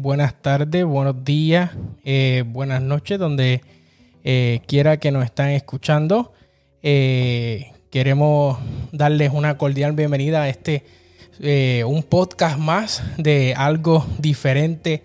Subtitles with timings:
[0.00, 1.72] buenas tardes, buenos días,
[2.04, 3.60] eh, buenas noches, donde
[4.24, 6.32] eh, quiera que nos están escuchando.
[6.80, 8.58] queremos
[8.92, 10.84] darles una cordial bienvenida a este,
[11.84, 15.02] un podcast más de algo diferente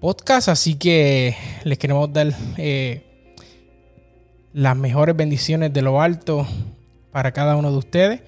[0.00, 1.34] podcast, así que
[1.64, 2.34] les queremos dar
[4.52, 6.46] las mejores bendiciones de lo alto
[7.10, 8.20] para cada uno de ustedes.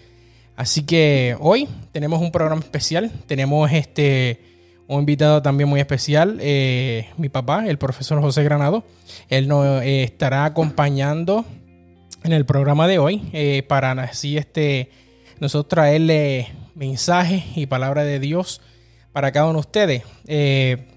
[0.56, 3.12] Así que hoy tenemos un programa especial.
[3.26, 4.47] Tenemos este
[4.88, 8.84] un invitado también muy especial, eh, mi papá, el profesor José Granado.
[9.28, 11.44] Él nos eh, estará acompañando
[12.24, 14.90] en el programa de hoy eh, para así este,
[15.40, 18.62] nosotros traerle mensajes y palabra de Dios
[19.12, 20.02] para cada uno de ustedes.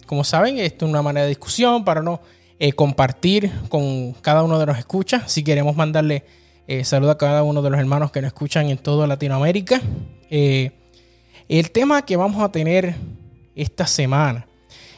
[0.05, 2.21] como saben, esto es una manera de discusión para no
[2.75, 5.31] compartir con cada uno de los escuchas.
[5.31, 6.23] Si queremos mandarle
[6.67, 9.81] eh, saludo a cada uno de los hermanos que nos escuchan en toda Latinoamérica.
[10.29, 12.95] El tema que vamos a tener
[13.55, 14.47] esta semana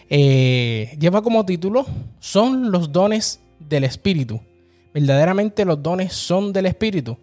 [0.10, 1.86] eh, lleva como título
[2.20, 4.42] Son los dones del Espíritu.
[4.94, 7.18] Verdaderamente los dones son del Espíritu.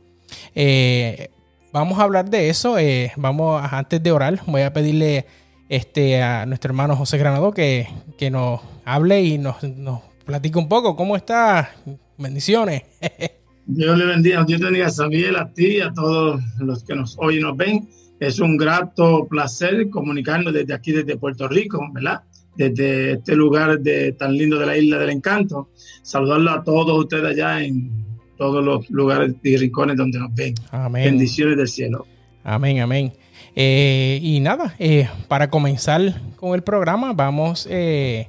[1.72, 2.76] vamos a hablar de eso.
[3.16, 5.26] vamos antes de orar, voy a pedirle
[5.68, 7.86] este, a nuestro hermano José Granado que,
[8.18, 10.96] que nos hable y nos, nos platique un poco.
[10.96, 11.70] ¿Cómo está?
[12.18, 12.82] Bendiciones.
[13.66, 17.40] Dios le bendiga, Dios bendiga a Sabiel, a ti, a todos los que nos hoy
[17.40, 17.88] nos ven.
[18.20, 22.20] Es un grato placer comunicarnos desde aquí, desde Puerto Rico, ¿verdad?
[22.54, 25.70] Desde este lugar de, tan lindo de la Isla del Encanto.
[26.02, 27.90] Saludarlo a todos ustedes allá en
[28.36, 30.54] todos los lugares y rincones donde nos ven.
[30.70, 31.04] Amén.
[31.04, 32.06] Bendiciones del cielo.
[32.44, 33.12] Amén, amén.
[33.56, 38.28] Eh, y nada, eh, para comenzar con el programa, vamos eh,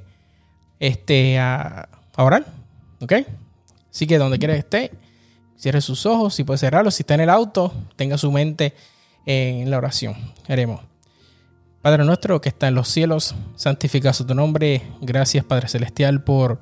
[0.80, 2.46] este, a, a orar,
[3.00, 3.12] ¿ok?
[3.90, 4.90] Así que donde quiera que esté,
[5.62, 6.96] Cierre sus ojos, si puede cerrarlos.
[6.96, 8.72] Si está en el auto, tenga su mente
[9.26, 10.14] en la oración.
[10.48, 10.80] Haremos.
[11.80, 14.82] Padre nuestro que está en los cielos, santificado tu nombre.
[15.00, 16.60] Gracias, Padre Celestial, por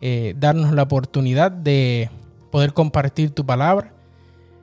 [0.00, 2.10] eh, darnos la oportunidad de
[2.50, 3.92] poder compartir tu palabra.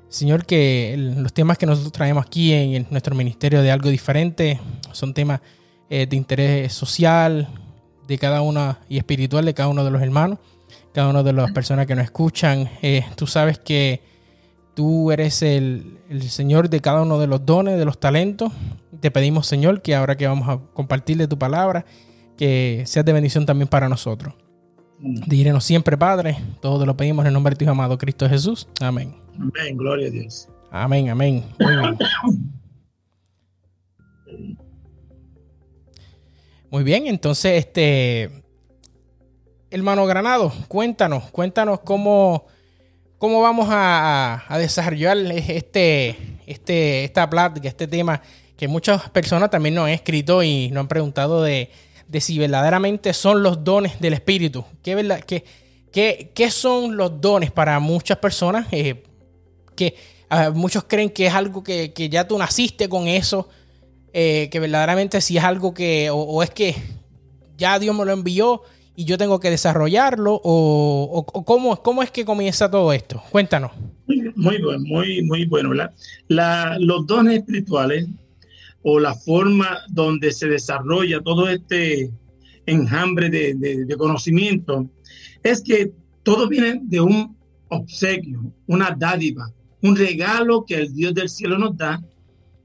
[0.08, 4.60] Señor, que los temas que nosotros traemos aquí en, nuestro ministerio de algo diferente
[4.92, 5.42] son temas
[5.90, 7.50] eh, de interés social
[8.08, 10.40] de cada uno y espiritual de cada uno de los hermanos
[10.94, 12.70] cada una de las personas que nos escuchan.
[12.82, 14.02] Eh, tú sabes que
[14.80, 18.54] tú eres el, Señor de cada uno de los dones, de los talentos.
[19.02, 21.84] Te pedimos, Señor, que ahora que vamos a compartirle tu palabra,
[22.38, 24.36] que seas de bendición también para nosotros.
[24.98, 26.38] Dírenos siempre, Padre.
[26.62, 28.70] Todo lo pedimos en el nombre de tu amado Cristo Jesús.
[28.80, 29.14] Amén.
[29.36, 29.76] Amén.
[29.76, 30.48] Gloria a Dios.
[30.72, 31.44] Amén, amén.
[31.60, 31.98] Muy bien.
[36.72, 38.32] Muy bien, entonces, este,
[39.72, 42.46] hermano Granado, cuéntanos, cuéntanos cómo,
[43.20, 48.20] cómo vamos a, desarrollar este, este, esta plática, este tema
[48.58, 51.70] que muchas personas también nos han escrito y nos han preguntado de,
[52.20, 54.66] si verdaderamente son los dones del Espíritu.
[54.82, 55.44] ¿Qué, verdad, qué,
[56.34, 58.68] qué, son los dones para muchas personas?
[58.72, 59.04] Eh,
[59.76, 59.96] que
[60.54, 63.48] muchos creen que es algo que, ya tú naciste con eso,
[64.14, 66.76] eh, que verdaderamente si es algo que, o es que
[67.58, 68.64] ya Dios me lo envió
[69.00, 70.42] y yo tengo que desarrollarlo?
[70.44, 73.24] ¿O, cómo, cómo, es que comienza todo esto?
[73.32, 73.72] Cuéntanos.
[74.08, 75.72] Muy, bueno, muy, muy bueno.
[76.28, 78.10] La, los dones espirituales
[78.84, 82.12] o la forma donde se desarrolla todo este
[82.66, 84.90] enjambre de, de, conocimiento
[85.44, 85.94] es que
[86.24, 87.38] todo viene de un
[87.70, 89.50] obsequio, una dádiva,
[89.82, 92.04] un regalo que el Dios del cielo nos da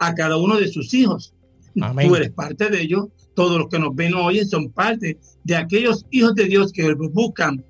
[0.01, 1.33] a cada uno de sus hijos.
[1.75, 6.05] Tú eres parte de ellos, todos los que nos ven hoy son parte de aquellos
[6.11, 7.63] hijos de Dios que buscan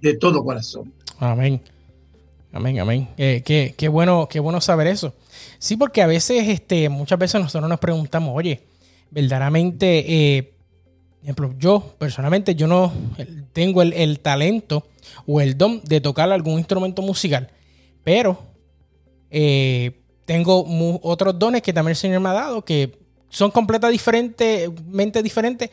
[0.00, 0.92] de todo corazón.
[1.18, 1.60] Amén.
[2.52, 3.08] Amén, amén.
[3.16, 5.14] Eh, qué, bueno, qué bueno saber eso.
[5.58, 8.60] Sí, porque a veces, este, muchas veces nosotros nos preguntamos, oye,
[9.10, 10.52] verdaderamente, eh,
[11.22, 12.92] ejemplo, yo personalmente, yo no
[13.52, 14.86] tengo el, talento
[15.26, 17.50] o el don de tocar algún instrumento musical,
[18.02, 18.38] pero
[19.30, 20.64] eh, tengo
[21.02, 22.97] otros dones que también el Señor me ha dado que
[23.28, 25.70] son completamente diferentes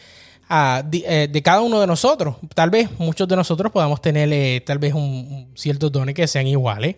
[0.48, 2.36] eh, de, cada uno de nosotros.
[2.54, 6.48] Tal vez muchos de nosotros podamos tener eh, tal vez un, ciertos dones que sean
[6.48, 6.98] iguales.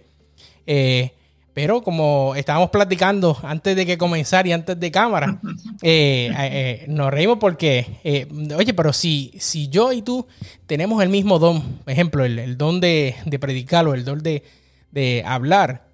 [0.65, 1.12] Eh,
[1.54, 5.39] pero como estábamos platicando antes de que comenzar y antes de cámara,
[6.88, 10.27] nos reímos porque, oye, pero si, si yo y tú
[10.68, 14.44] tenemos el mismo don, por ejemplo, el, don de, predicar o el don de,
[14.92, 15.87] de hablar,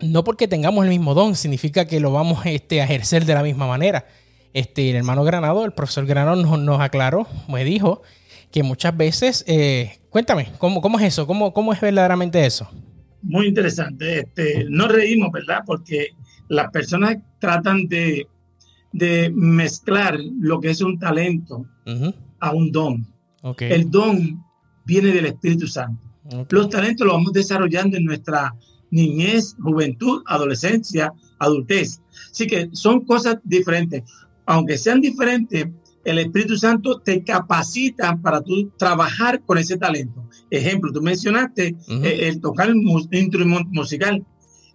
[0.00, 3.42] no porque tengamos el mismo don significa que lo vamos este, a ejercer de la
[3.42, 4.06] misma manera.
[4.52, 8.02] Este, el hermano Granado, el profesor Granado nos, aclaró, me dijo
[8.50, 11.26] que muchas veces, eh, cuéntame, ¿cómo, ¿cómo, es eso?
[11.26, 12.70] ¿Cómo, ¿Cómo es verdaderamente eso?
[13.22, 14.20] Muy interesante.
[14.20, 15.62] Este, nos reímos, ¿verdad?
[15.66, 16.10] Porque
[16.48, 18.28] las personas tratan de,
[18.92, 21.66] de mezclar lo que es un talento
[22.38, 23.06] a un don.
[23.58, 24.42] El don
[24.84, 26.00] viene del Espíritu Santo.
[26.48, 28.54] Los talentos los vamos desarrollando en nuestra
[28.94, 32.00] niñez, juventud, adolescencia, adultez.
[32.30, 34.02] Así que son cosas diferentes.
[34.46, 35.66] Aunque sean diferentes,
[36.04, 40.28] el Espíritu Santo te capacita para tú trabajar con ese talento.
[40.50, 44.24] Ejemplo, tú mencionaste eh, el, tocar un instrumento musical.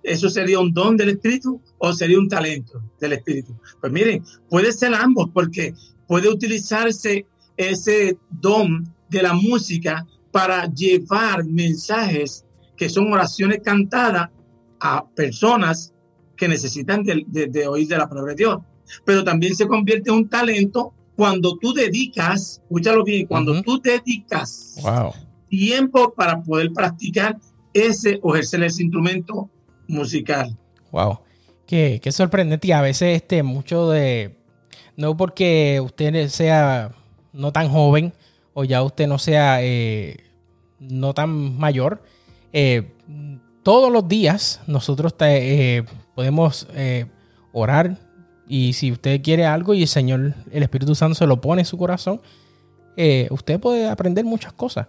[0.04, 3.56] ¿Eso sería un don del Espíritu o sería un talento del Espíritu?
[3.80, 5.74] Pues miren, puede ser ambos porque
[6.08, 7.26] puede utilizarse
[7.56, 12.46] ese don de la música para llevar mensajes
[12.80, 14.30] que son oraciones cantadas
[14.80, 15.94] a personas
[16.38, 18.60] que necesitan de, oír de la palabra de Dios.
[19.06, 24.78] Pero también se convierte en un talento cuando tú dedicas, escúchalo bien, cuando tú dedicas
[25.50, 27.38] tiempo para poder practicar
[27.74, 29.50] ese o ejercer ese instrumento
[29.90, 30.58] musical.
[30.92, 31.20] Wow.
[31.66, 32.70] Qué, qué sorprendente.
[32.70, 34.38] Y a veces este, mucho de,
[34.96, 36.96] no porque usted sea
[37.34, 38.14] no tan joven
[38.54, 40.30] o ya usted no sea eh,
[40.80, 42.02] no tan mayor,
[42.54, 42.94] eh,
[43.64, 45.84] todos los días nosotros eh,
[46.16, 46.68] podemos
[47.52, 47.98] orar
[48.48, 51.66] y si usted quiere algo y el Señor, el Espíritu Santo se lo pone en
[51.66, 52.22] su corazón,
[53.30, 54.88] usted puede aprender muchas cosas.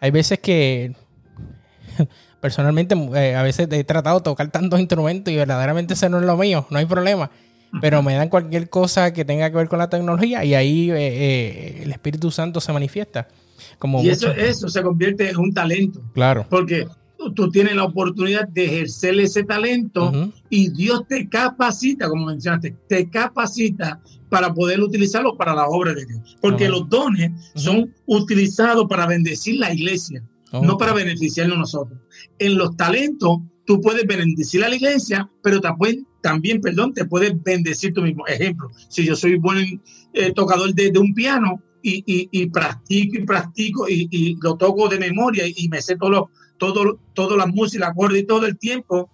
[0.00, 0.94] Hay veces que
[2.40, 6.36] personalmente a veces he tratado de tocar tantos instrumentos y verdaderamente eso no es lo
[6.36, 7.30] mío, no hay problema
[7.80, 10.96] pero me dan cualquier cosa que tenga que ver con la tecnología y ahí eh,
[10.96, 13.28] eh, el Espíritu Santo se manifiesta.
[13.78, 16.02] Como y eso, eso se convierte en un talento.
[16.14, 16.46] Claro.
[16.48, 16.86] Porque
[17.34, 20.12] tú, tienes la oportunidad de ejercer ese talento
[20.50, 26.06] y Dios te capacita, como mencionaste, te capacita para poder utilizarlo para la obra de
[26.06, 26.36] Dios.
[26.40, 30.22] Porque los dones son utilizados para bendecir la iglesia,
[30.52, 31.98] no para beneficiarnos nosotros.
[32.38, 37.40] En los talentos, tú puedes bendecir a la iglesia, pero también también, perdón, te puedes
[37.40, 38.26] bendecir tú mismo.
[38.26, 39.80] Ejemplo, si yo soy buen
[40.12, 45.44] eh, tocador de, un piano y, y, practico y practico y, lo toco de memoria
[45.46, 49.08] y, me sé todo, todo, todo la música, acorde y todo el tiempo,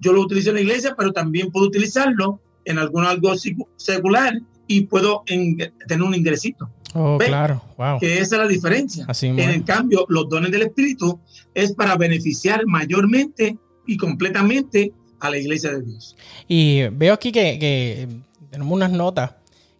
[0.00, 3.32] yo lo utilizo en la iglesia, pero también puedo utilizarlo en algún algo
[3.76, 6.68] secular y puedo tener un ingresito.
[6.94, 7.98] Oh, claro, wow.
[7.98, 9.06] Que esa es la diferencia.
[9.22, 11.20] en el cambio, los dones del Espíritu
[11.54, 16.16] es para beneficiar mayormente y completamente a la iglesia de Dios.
[16.48, 18.08] Y veo aquí que,
[18.50, 19.34] tenemos unas notas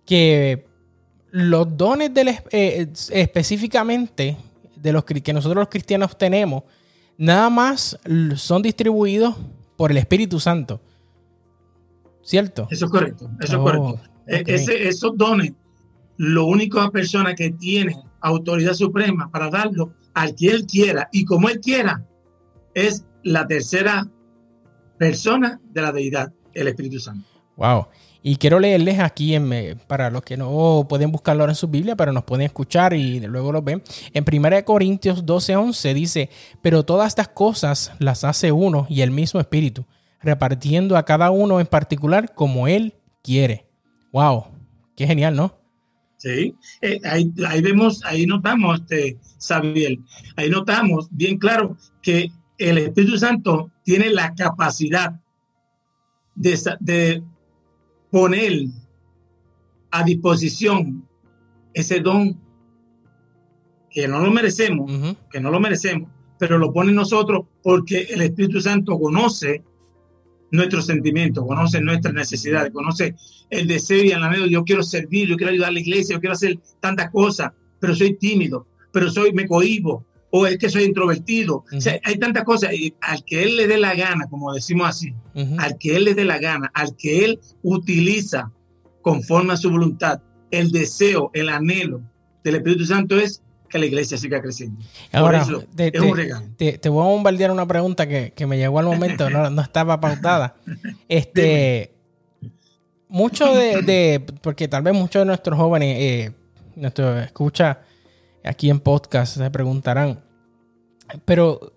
[0.04, 0.66] que
[1.30, 4.36] los dones del, eh, específicamente
[4.76, 6.62] de los que nosotros los cristianos tenemos,
[7.18, 7.98] nada más
[8.36, 9.34] son distribuidos
[9.76, 10.80] por el Espíritu Santo.
[12.22, 12.66] ¿Cierto?
[12.70, 14.00] Eso es correcto, eso es correcto.
[14.02, 15.52] Oh, e, esos dones,
[16.16, 21.48] lo único persona que tiene autoridad suprema para darlo al que él quiera y como
[21.48, 22.04] él quiera
[22.74, 24.08] es la tercera
[24.98, 27.28] persona de la deidad, el Espíritu Santo.
[27.56, 27.86] Wow.
[28.28, 31.94] Y quiero leerles aquí, en, para los que no pueden buscarlo ahora en su Biblia,
[31.94, 33.84] pero nos pueden escuchar y luego lo ven.
[34.12, 36.30] En 1 Corintios 12:11 dice,
[36.60, 39.86] pero todas estas cosas las hace uno y el mismo Espíritu,
[40.20, 43.68] repartiendo a cada uno en particular como Él quiere.
[44.10, 44.46] Wow,
[44.96, 45.56] qué genial, ¿no?
[46.16, 46.52] Sí,
[46.82, 47.32] eh, ahí,
[47.62, 50.02] vemos, ahí notamos, este, Sabiel,
[50.34, 55.12] ahí notamos bien claro que el Espíritu Santo tiene la capacidad
[56.34, 57.22] de,
[58.10, 58.66] poner
[59.90, 61.06] a disposición
[61.74, 62.38] ese don
[63.90, 68.60] que no lo merecemos, que no lo merecemos, pero lo pone nosotros porque el Espíritu
[68.60, 69.62] Santo conoce
[70.50, 73.14] nuestros sentimientos, conoce nuestras necesidades, conoce
[73.50, 74.46] el deseo y el anhelo.
[74.46, 77.94] Yo quiero servir, yo quiero ayudar a la iglesia, yo quiero hacer tantas cosas, pero
[77.94, 80.04] soy tímido, pero soy, me cohibo,
[80.36, 81.64] o es que soy introvertido.
[82.02, 82.72] hay tantas cosas.
[82.74, 85.14] Y al que él le dé la gana, como decimos así,
[85.58, 88.50] al que él le dé la gana, al que él utiliza
[89.02, 92.00] conforme a su voluntad, el deseo, el anhelo
[92.44, 94.80] del Espíritu Santo es que la iglesia siga creciendo.
[95.12, 96.46] Ahora, te, es un regalo.
[96.56, 100.56] Te, voy a bombardear una pregunta que, me llegó al momento, no, estaba pautada.
[101.08, 101.94] Este,
[103.08, 106.32] mucho de, porque tal vez muchos de nuestros jóvenes, eh,
[106.74, 107.80] nuestro escucha
[108.46, 110.20] aquí en podcast se preguntarán,
[111.24, 111.72] pero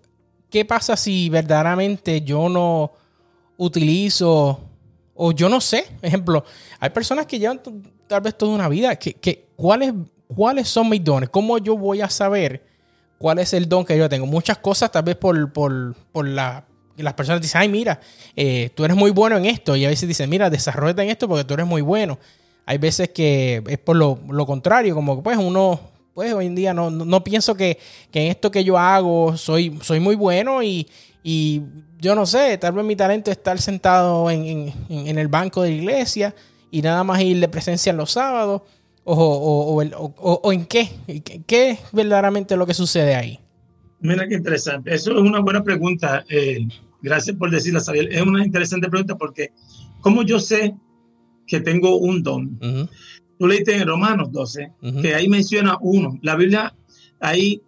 [0.50, 2.92] ¿qué pasa si verdaderamente yo no
[3.56, 4.60] utilizo
[5.14, 5.86] o yo no sé?
[6.02, 6.44] Ejemplo,
[6.78, 7.60] hay personas que llevan
[8.06, 9.92] tal vez toda una vida, que, ¿cuáles,
[10.26, 11.28] ¿cuáles son mis dones?
[11.28, 12.64] ¿Cómo yo voy a saber
[13.18, 14.26] cuál es el don que yo tengo?
[14.26, 16.66] Muchas cosas tal vez por, por, por la
[17.02, 18.00] las personas dicen, ay, mira,
[18.36, 19.76] eh, tú eres muy bueno en esto.
[19.76, 22.18] Y a veces dicen, mira, desarrollate en esto porque tú eres muy bueno.
[22.66, 25.80] Hay veces que es por lo, lo contrario, como que pues uno
[26.20, 27.78] pues hoy en día no, pienso que,
[28.12, 30.86] en esto que yo hago soy, soy muy bueno y,
[31.98, 35.76] yo no sé, tal vez mi talento es estar sentado en, el banco de la
[35.76, 36.34] iglesia
[36.70, 38.60] y nada más ir de presencia en los sábados
[39.02, 39.82] o,
[40.52, 40.90] en qué?
[41.46, 43.40] ¿Qué es verdaderamente lo que sucede ahí?
[44.00, 44.94] Mira qué interesante.
[44.94, 46.22] Eso es una buena pregunta.
[46.28, 46.68] Eh,
[47.00, 48.08] gracias por decirla, Sabiel.
[48.12, 49.52] Es una interesante pregunta porque,
[50.02, 50.74] ¿cómo yo sé
[51.46, 52.58] que tengo un don?
[53.40, 54.70] Tú leíste en Romanos 12,
[55.00, 56.18] que ahí menciona uno.
[56.20, 56.74] La Biblia,
[57.20, 57.62] hay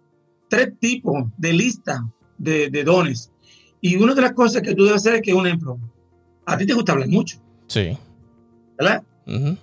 [0.47, 3.31] tres tipos de lista de, dones.
[3.81, 5.79] Y una de las cosas que tú debes hacer es que, un ejemplo,
[6.45, 7.39] a ti te gusta hablar mucho.
[7.65, 7.97] Sí.
[8.77, 9.01] ¿Verdad?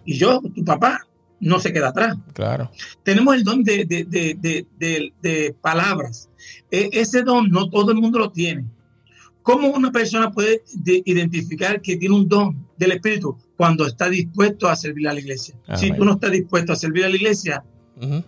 [0.04, 1.06] Y yo, tu papá,
[1.38, 2.16] no se queda atrás.
[2.32, 2.72] Claro.
[3.04, 6.28] Tenemos el don de, de, palabras.
[6.72, 8.64] E, ese don no todo el mundo lo tiene.
[9.44, 10.64] ¿Cómo una persona puede
[11.04, 15.54] identificar que tiene un don del Espíritu cuando está dispuesto a servir a la iglesia?
[15.74, 17.62] Si tú no estás dispuesto a servir a la iglesia,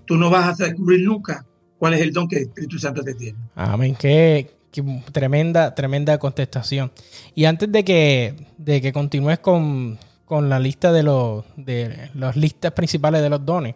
[0.05, 1.47] tú no vas a descubrir nunca
[1.79, 3.39] cuál es el don que el Espíritu Santo te tiene.
[3.55, 3.97] Amén.
[3.99, 4.51] Qué,
[5.11, 6.93] tremenda, tremenda contestación.
[7.35, 12.37] Y antes de que, de que continúes con, con la lista de los de las
[12.37, 13.75] listas principales de los dones.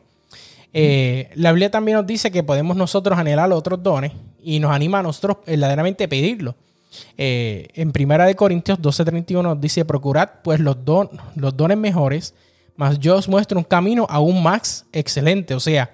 [0.75, 4.99] Eh, la Biblia también nos dice que podemos nosotros anhelar otros dones y nos anima
[4.99, 6.55] a nosotros verdaderamente pedirlo.
[7.17, 12.35] Eh, en Primera de Corintios 12:31 nos dice, procurad pues los, don, los dones mejores,
[12.77, 15.55] mas yo os muestro un camino aún más excelente.
[15.55, 15.93] O sea,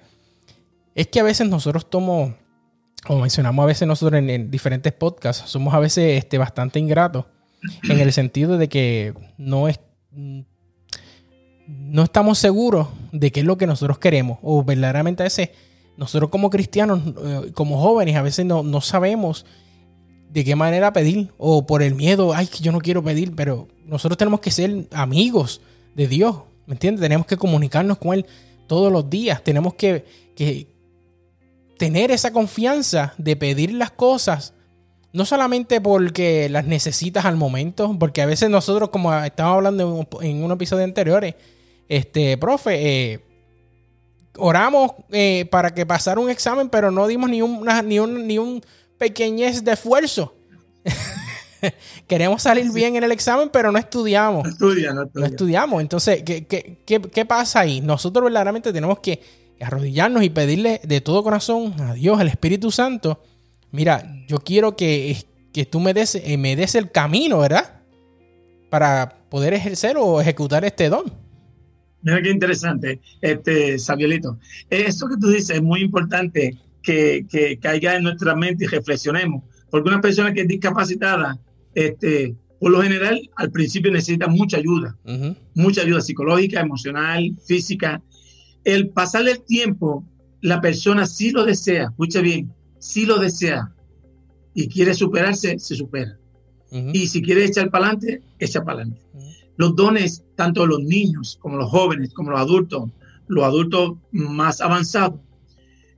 [0.95, 2.33] es que a veces nosotros tomamos,
[3.05, 7.25] como mencionamos a veces nosotros en, en diferentes podcasts, somos a veces este, bastante ingratos
[7.83, 9.79] en el sentido de que no es
[11.67, 14.39] no estamos seguros de qué es lo que nosotros queremos.
[14.41, 15.49] O verdaderamente a veces
[15.97, 19.45] nosotros como cristianos, eh, como jóvenes, a veces no, sabemos
[20.33, 21.31] de qué manera pedir.
[21.37, 23.35] O por el miedo, ay, que yo no quiero pedir.
[23.35, 25.61] Pero nosotros tenemos que ser amigos
[25.95, 26.37] de Dios.
[26.65, 27.01] ¿Me entiendes?
[27.01, 28.25] Tenemos que comunicarnos con Él
[28.67, 29.43] todos los días.
[29.43, 30.67] Tenemos que, que
[31.77, 34.53] tener esa confianza de pedir las cosas
[35.13, 40.43] no solamente porque las necesitas al momento, porque a veces nosotros, como estábamos hablando en
[40.43, 41.23] un episodio anterior,
[41.87, 43.19] este, profe, eh,
[44.37, 48.61] oramos eh, para que pasara un examen, pero no dimos ni, ni, un, ni un
[49.03, 50.33] pequeñez de esfuerzo.
[52.07, 54.47] Queremos salir bien en el examen, pero no estudiamos.
[55.13, 55.81] No, estudiamos.
[55.81, 57.81] Entonces, ¿qué, qué pasa ahí?
[57.81, 59.21] Nosotros verdaderamente tenemos que
[59.59, 63.21] arrodillarnos y pedirle de todo corazón a Dios, al Espíritu Santo,
[63.71, 65.17] mira, yo quiero que,
[65.51, 67.81] que tú me des, eh, me des el camino, ¿verdad?
[68.69, 71.11] Para poder ejercer o ejecutar este don.
[72.01, 74.37] Mira qué interesante, este Sabielito.
[74.69, 79.43] Eso que tú dices es muy importante que, que caiga en nuestra mente y reflexionemos.
[79.71, 81.39] Porque una persona que es discapacitada,
[81.73, 84.95] este, por lo general, al principio necesita mucha ayuda,
[85.53, 88.01] mucha ayuda psicológica, emocional, física.
[88.63, 90.05] El pasar el tiempo,
[90.41, 93.73] la persona sí lo desea, escucha bien, si lo desea
[94.53, 96.17] y quiere superarse, se supera.
[96.71, 99.01] Y si quiere echar para adelante, echa para adelante.
[99.57, 102.89] Los dones, tanto los niños como los jóvenes, como los adultos,
[103.27, 105.19] los adultos más avanzados,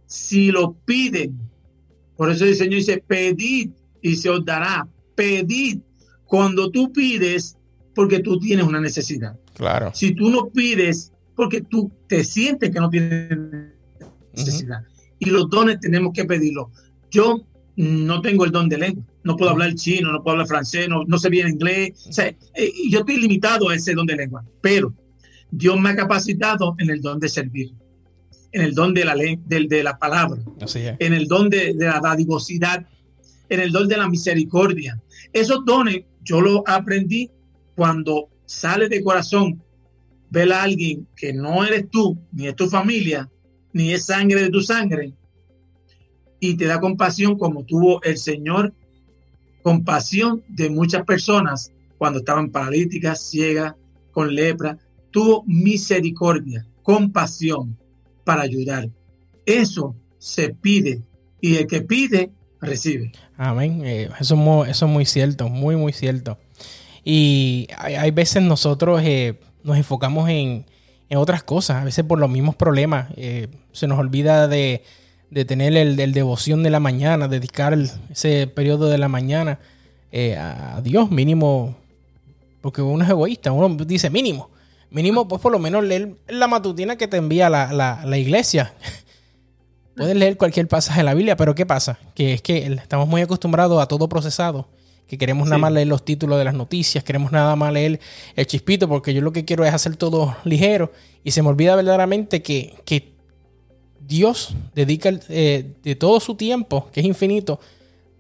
[0.06, 1.38] si lo piden,
[2.16, 3.72] por eso el Señor dice, pedid
[4.02, 5.80] y se os dará, pedid.
[6.26, 7.58] Cuando tú pides,
[7.94, 9.38] porque tú tienes una necesidad.
[9.56, 9.92] Claro.
[9.94, 13.30] Si tú no pides, porque tú te sientes que no tienes
[14.34, 14.84] necesidad
[15.20, 16.68] y los dones tenemos que pedirlos.
[17.12, 17.42] Yo
[17.78, 21.04] no tengo el don de lengua, no puedo hablar chino, no puedo hablar francés, no,
[21.06, 22.06] no sé bien inglés.
[22.10, 24.94] O sea, eh, yo estoy limitado a ese don de lengua, pero
[25.52, 27.74] Dios me ha capacitado en el don de servir,
[28.56, 30.42] en el don de la, de, de la palabra,
[30.74, 32.88] en el don de, de, la dadivosidad,
[33.50, 34.98] en el don de la misericordia.
[35.34, 37.30] Esos dones yo los aprendí
[37.76, 39.62] cuando sale de corazón
[40.30, 43.30] ver a alguien que no eres tú, ni es tu familia,
[43.74, 45.14] ni es sangre de tu sangre,
[46.40, 48.74] y te da compasión como tuvo el Señor
[49.64, 53.74] compasión de muchas personas cuando estaban paralíticas, ciegas,
[54.12, 54.78] con lepra,
[55.12, 57.78] tuvo misericordia, compasión
[58.26, 58.90] para ayudar.
[59.46, 61.02] Eso se pide
[61.40, 63.12] y el que pide, recibe.
[63.38, 63.82] Amén.
[63.86, 66.38] Eh, eso, es muy cierto, muy, muy cierto.
[67.04, 70.66] Y hay, veces nosotros eh, nos enfocamos en,
[71.10, 71.78] en otras cosas.
[71.78, 74.82] A veces por los mismos problemas eh, se nos olvida de,
[75.46, 77.78] tener el, devoción de la mañana, dedicar
[78.10, 79.60] ese periodo de la mañana
[80.40, 81.76] a Dios mínimo,
[82.62, 84.50] porque uno es egoísta, uno dice mínimo.
[84.96, 88.74] Mínimo, pues por lo menos leer la matutina que te envía la, la iglesia.
[89.96, 92.00] Puedes leer cualquier pasaje de la Biblia, pero ¿qué pasa?
[92.16, 94.70] Que es que estamos muy acostumbrados a todo procesado
[95.08, 98.00] que queremos nada más leer los títulos de las noticias, queremos nada más leer
[98.36, 100.92] el chispito, porque yo lo que quiero es hacer todo ligero.
[101.24, 103.14] Y se me olvida verdaderamente que, que
[104.00, 107.60] Dios dedica eh, de todo su tiempo, que es infinito,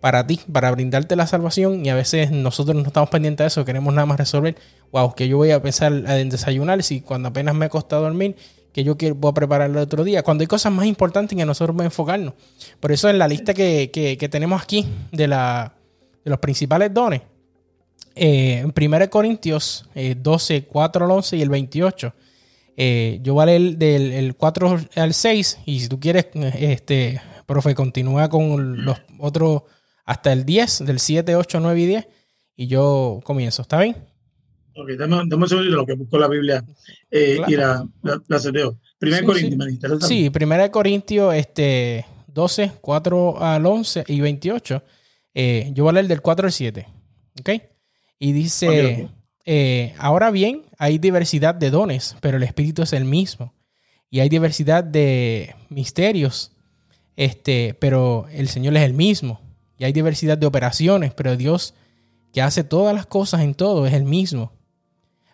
[0.05, 1.83] para ti, para brindarte la salvación.
[1.83, 4.55] Y a veces nosotros no estamos pendientes de eso, queremos nada más resolver,
[4.91, 8.35] wow, que yo voy a pensar en desayunar si cuando apenas me costado dormir,
[8.71, 11.43] que yo quiero, voy a preparar el otro día, cuando hay cosas más importantes que
[11.43, 12.35] nosotros vamos a enfocarnos.
[12.79, 15.73] Por eso en la lista que, que, tenemos aquí de, la,
[16.23, 17.23] de los principales dones,
[18.13, 22.13] eh, en 1 Corintios 12, eh, 4 al 11 y el 28,
[22.77, 26.27] eh, yo voy a leer del 4 al 6 y si tú quieres,
[26.59, 29.63] este, profe, continúa con los otros
[30.05, 32.07] hasta el 10, del 7, 8, 9 y 10
[32.55, 33.95] y yo comienzo, ¿está bien?
[34.75, 36.63] Ok, dame, un segundo de lo que busco la Biblia
[37.09, 38.39] eh, y la, la, la
[38.97, 40.29] Primera sí, Corintios, sí.
[40.29, 44.83] Primera Corintios este, 12, 4 al 11 y 28.
[45.33, 46.87] Eh, yo voy a leer del 4 al 7.
[47.39, 47.49] ¿Ok?
[48.19, 49.09] Y dice,
[49.45, 53.53] eh, ahora bien, hay diversidad de dones, pero el Espíritu es el mismo.
[54.09, 56.51] Y hay diversidad de misterios,
[57.15, 59.41] este, pero el Señor es el mismo.
[59.77, 61.73] Y hay diversidad de operaciones, pero Dios
[62.33, 64.51] que hace todas las cosas en todo es el mismo.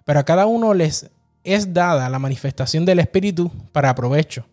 [0.05, 1.09] Pero a cada uno les
[1.43, 4.45] es dada la manifestación del Espíritu para provecho.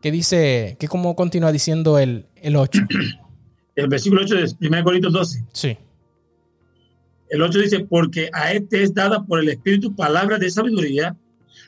[0.00, 2.80] ¿Qué dice, qué como continúa diciendo el, el 8?
[3.76, 5.44] El versículo 8 de 1 Corintios 12.
[5.52, 5.78] Sí.
[7.30, 11.16] El 8 dice, porque a este es dada por el Espíritu palabras de sabiduría,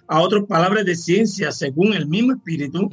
[0.08, 2.90] a otros palabras de ciencia según el mismo Espíritu,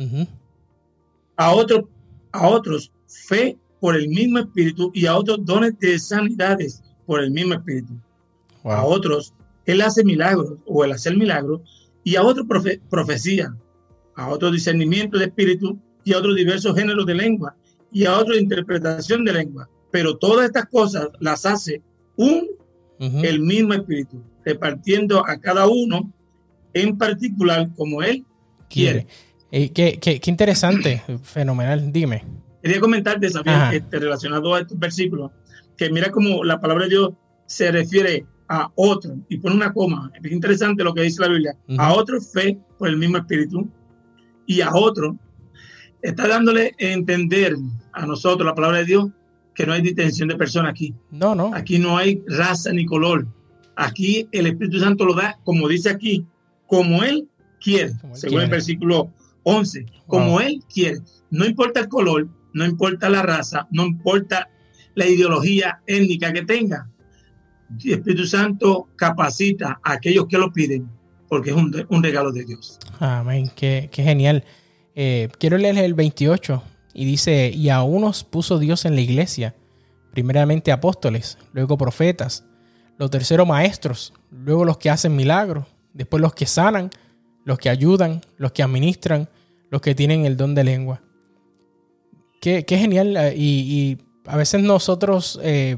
[1.35, 1.89] a, otro,
[2.31, 7.31] a otros fe por el mismo Espíritu y a otros dones de sanidades por el
[7.31, 7.93] mismo Espíritu.
[8.63, 9.33] A otros
[9.67, 11.61] él hace milagros o el hacer milagros
[12.03, 12.47] y a otros
[12.89, 13.53] profecía,
[14.15, 17.55] a otro discernimiento de espíritu y a otros diversos géneros de lengua
[17.91, 19.69] y a otra interpretación de lengua.
[19.91, 21.81] Pero todas estas cosas las hace
[22.15, 22.47] un,
[22.99, 26.11] el mismo espíritu, repartiendo a cada uno
[26.73, 28.25] en particular como él
[28.69, 29.05] quiere.
[29.51, 32.23] Eh, qué, qué, interesante, fenomenal, dime.
[32.67, 35.31] Quería comentarte, también este, relacionado a estos versículos,
[35.77, 37.11] que mira cómo la palabra de Dios
[37.45, 41.55] se refiere a otro, y pone una coma, es interesante lo que dice la Biblia,
[41.77, 43.69] a otro fe por el mismo espíritu,
[44.47, 45.15] y a otro,
[46.01, 47.55] está dándole a entender
[47.93, 49.07] a nosotros la palabra de Dios
[49.55, 50.93] que no hay distinción de persona aquí.
[51.09, 51.55] No, no.
[51.55, 53.25] Aquí no hay raza ni color.
[53.77, 56.25] Aquí el Espíritu Santo lo da, como dice aquí,
[56.67, 57.29] como Él
[57.61, 59.09] quiere, según el versículo
[59.43, 60.99] 11, como Él quiere.
[61.31, 64.49] No importa el color, no importa la raza, no importa
[64.95, 66.89] la ideología étnica que tenga.
[67.83, 70.89] El Espíritu Santo capacita a aquellos que lo piden
[71.27, 72.79] porque es un, regalo de Dios.
[72.99, 74.43] Amén, qué, genial.
[74.95, 79.55] Eh, quiero leer el 28 y dice, y a unos puso Dios en la iglesia,
[80.11, 82.45] primeramente apóstoles, luego profetas,
[82.97, 86.89] los terceros maestros, luego los que hacen milagros, después los que sanan,
[87.45, 89.29] los que ayudan, los que administran,
[89.69, 91.01] los que tienen el don de lengua.
[92.39, 93.17] Qué, genial.
[93.17, 95.77] Eh, y, a veces nosotros eh,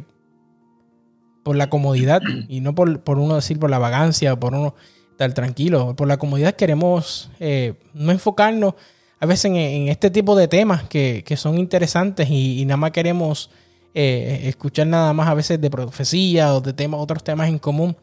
[1.44, 4.74] por la comodidad y no por, uno decir por la vagancia o por uno
[5.12, 5.96] estar tranquilo.
[5.96, 8.74] Por la comodidad queremos eh, no enfocarnos
[9.20, 13.52] a veces en, este tipo de temas que, son interesantes y, nada más queremos
[13.94, 17.96] escuchar nada más a veces de profecía o de temas, otros temas en común.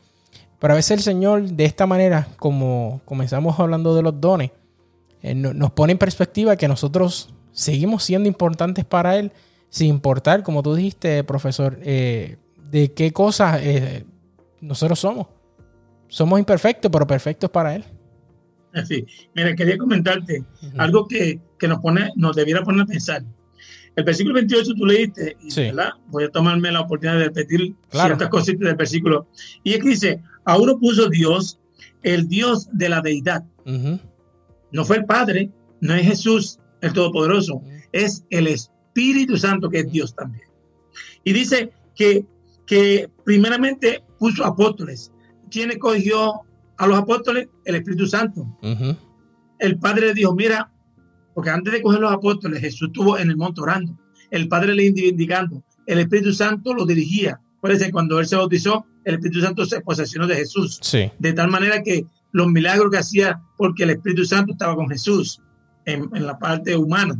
[0.58, 4.50] Pero a veces el Señor de esta manera, como comenzamos hablando de los dones,
[5.22, 9.32] nos pone en perspectiva que nosotros seguimos siendo importantes para Él,
[9.70, 11.78] sin importar, como tú dijiste, profesor,
[12.70, 14.04] de qué cosas eh,
[14.60, 15.26] nosotros somos.
[16.08, 17.84] Somos imperfectos, pero perfectos para Él.
[18.74, 19.06] Así.
[19.34, 20.44] Mira, quería comentarte
[20.76, 23.24] algo que, nos pone, nos debiera poner a pensar.
[23.96, 25.92] El versículo 28 tú leíste, y, ¿verdad?
[26.08, 29.26] Voy a tomarme la oportunidad de repetir ciertas cositas del versículo.
[29.64, 31.58] Y es que dice, a uno puso Dios,
[32.02, 33.44] el Dios de la deidad.
[34.70, 37.62] No fue el Padre, no es Jesús, el Todopoderoso,
[37.92, 40.44] es el Espíritu Santo que es Dios también.
[41.24, 42.24] Y dice que
[42.66, 45.12] que primeramente puso apóstoles.
[45.50, 46.40] ¿Quién escogió
[46.76, 47.48] a los apóstoles?
[47.64, 48.46] El Espíritu Santo.
[49.58, 50.70] El Padre le dijo, mira,
[51.34, 53.96] porque antes de coger los apóstoles, Jesús estuvo en el monte orando.
[54.30, 57.40] El Padre le indicando, el Espíritu Santo lo dirigía.
[57.60, 60.80] Puede cuando él se bautizó, el Espíritu Santo se posesionó de Jesús.
[61.18, 65.40] De tal manera que los milagros que hacía, porque el Espíritu Santo estaba con Jesús
[65.86, 67.16] en, la parte humana.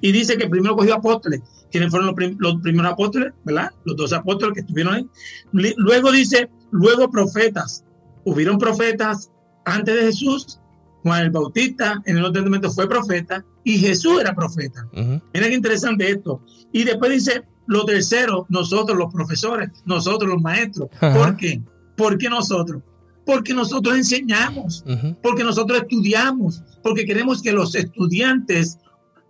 [0.00, 1.42] Y dice que primero cogió apóstoles
[1.74, 3.72] quiénes fueron los, primeros apóstoles, ¿verdad?
[3.84, 5.08] Los dos apóstoles que estuvieron ahí.
[5.50, 7.84] Luego dice, luego profetas.
[8.22, 9.32] Hubieron profetas
[9.64, 10.60] antes de Jesús.
[11.02, 14.88] Juan el Bautista en el Nuevo Testamento fue profeta y Jesús era profeta.
[14.92, 16.40] Mira qué interesante esto.
[16.72, 20.88] Y después dice, lo tercero, nosotros los profesores, nosotros los maestros.
[21.00, 21.60] ¿Por qué?
[21.96, 22.84] ¿Por qué nosotros?
[23.24, 24.84] Porque nosotros enseñamos,
[25.22, 28.78] porque nosotros estudiamos, porque queremos que los estudiantes,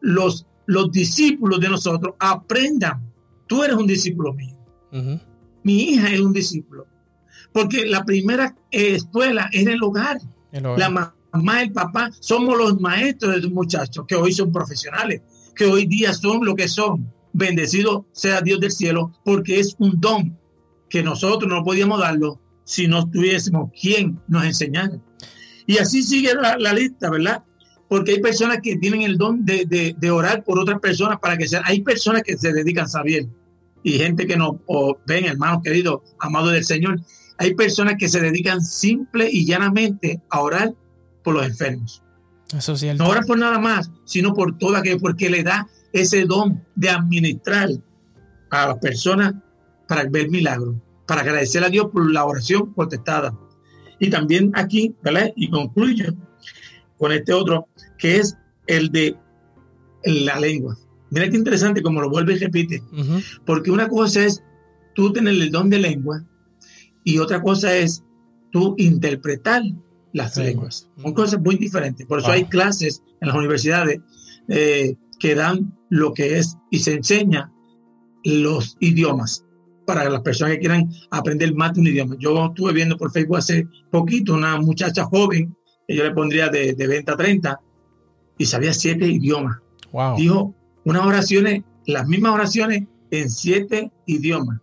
[0.00, 3.02] los los discípulos de nosotros aprendan.
[3.46, 4.56] Tú eres un discípulo mío.
[5.62, 6.86] Mi hija es un discípulo.
[7.52, 10.18] Porque la primera escuela es el hogar.
[10.52, 15.22] La mamá, el papá, somos los maestros de los muchachos que hoy son profesionales,
[15.54, 17.12] que hoy día son lo que son.
[17.32, 20.38] Bendecido sea Dios del cielo, porque es un don
[20.88, 24.98] que nosotros no podíamos darlo si no tuviésemos quien nos enseñara.
[25.66, 27.42] Y así sigue la, lista, ¿verdad?
[27.88, 31.48] Porque hay personas que tienen el don de, de, orar por otras personas para que
[31.48, 31.62] sean.
[31.66, 33.26] Hay personas que se dedican a saber
[33.82, 34.56] y gente que nos
[35.06, 37.00] ven, hermanos queridos, amados del Señor.
[37.38, 40.74] Hay personas que se dedican simple y llanamente a orar
[41.22, 42.02] por los enfermos.
[42.56, 46.24] Eso sí, no oran por nada más, sino por toda que porque le da ese
[46.24, 47.68] don de administrar
[48.50, 49.34] a las personas
[49.88, 53.38] para ver milagros, para agradecer a Dios por la oración contestada.
[53.98, 55.32] Y también aquí, ¿verdad?
[55.36, 56.14] Y concluyo
[56.98, 58.36] con este otro, que es
[58.66, 59.16] el de
[60.04, 60.76] la lengua.
[61.10, 62.82] Mira qué interesante como lo vuelve y repite.
[63.46, 64.42] Porque una cosa es
[64.94, 66.24] tú tener el don de lengua
[67.04, 68.02] y otra cosa es
[68.50, 69.62] tú interpretar
[70.12, 70.88] las lenguas.
[71.00, 72.06] Son cosas muy diferentes.
[72.06, 74.00] Por eso hay clases en las universidades
[74.48, 77.52] eh, que dan lo que es y se enseña
[78.24, 79.44] los idiomas
[79.86, 82.16] para las personas que quieran aprender más de un idioma.
[82.18, 85.54] Yo estuve viendo por Facebook hace poquito una muchacha joven,
[85.86, 87.60] que yo le pondría de, de 20 a 30,
[88.38, 89.58] y sabía siete idiomas.
[90.16, 94.60] Dijo unas oraciones, las mismas oraciones en siete idiomas.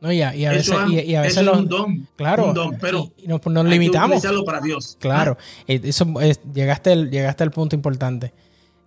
[0.00, 2.78] No, y a, y a veces, y, a veces es un don, claro, un don,
[2.80, 4.22] pero nos, nos limitamos.
[4.46, 4.96] para Dios.
[5.00, 8.32] Claro, eh, eso es, llegaste, al, llegaste al punto importante.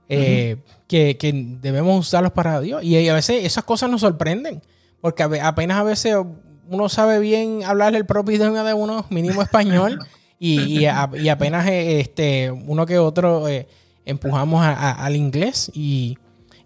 [0.08, 2.84] Eh, que, que, debemos usarlos para Dios.
[2.84, 4.62] Y a veces esas cosas nos sorprenden.
[5.02, 6.16] Porque apenas a veces
[6.70, 10.00] uno sabe bien hablar el propio idioma de uno, mínimo español.
[10.40, 13.46] y, y, apenas eh, este, uno que otro
[14.06, 15.72] empujamos al inglés.
[15.74, 16.18] Y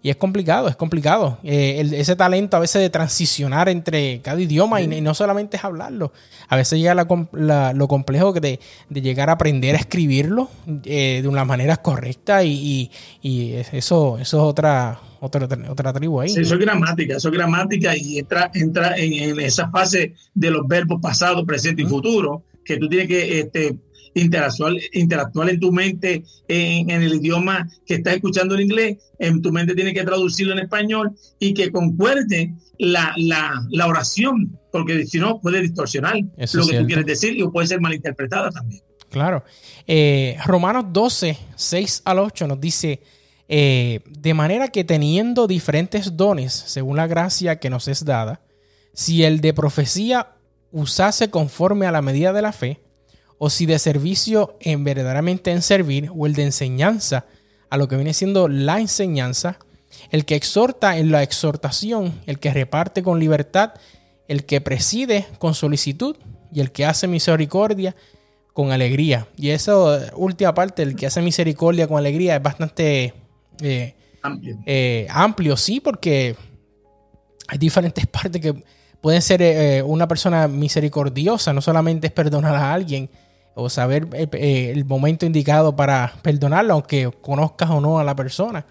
[0.06, 1.38] y es complicado, es complicado.
[1.42, 6.12] Eh, ese talento a veces de transicionar entre cada idioma y, no solamente es hablarlo.
[6.46, 10.48] A veces llega lo complejo de, de, llegar a aprender a escribirlo
[10.84, 12.88] eh, de una manera correcta y,
[13.72, 16.28] eso, eso es otra, otra, otra tribu ahí.
[16.28, 20.66] Sí, eso es gramática, eso es gramática y entra, entra en, esa fase de los
[20.66, 23.78] verbos pasado, presente y futuro, que tú tienes que este,
[24.14, 29.52] interactuar, interactuar en tu mente en, el idioma que estás escuchando en inglés, en tu
[29.52, 35.40] mente tiene que traducirlo en español y que concuerde la, la, oración, porque si no
[35.40, 38.82] puede distorsionar lo que tú quieres decir y puede ser malinterpretada también.
[39.10, 39.44] Claro.
[39.86, 43.00] Eh, Romanos 12, 6 al 8 nos dice,
[43.48, 48.40] eh, de manera que teniendo diferentes dones según la gracia que nos es dada,
[48.92, 50.34] si el de profecía
[50.72, 52.80] usase conforme a la medida de la fe,
[53.38, 57.26] o si de servicio en verdaderamente en servir, o el de enseñanza
[57.68, 59.58] a lo que viene siendo la enseñanza,
[60.10, 63.74] el que exhorta en la exhortación, el que reparte con libertad,
[64.28, 66.16] el que preside con solicitud
[66.52, 67.94] y el que hace misericordia
[68.52, 69.28] con alegría.
[69.36, 69.74] Y esa
[70.14, 73.14] última parte, el que hace misericordia con alegría, es bastante
[73.60, 74.58] eh, amplio.
[74.66, 76.36] Eh, amplio, sí, porque
[77.48, 78.54] hay diferentes partes que
[79.00, 83.10] pueden ser eh, una persona misericordiosa, no solamente es perdonar a alguien,
[83.54, 88.66] o saber el, momento indicado para perdonarlo, aunque conozcas o no a la persona.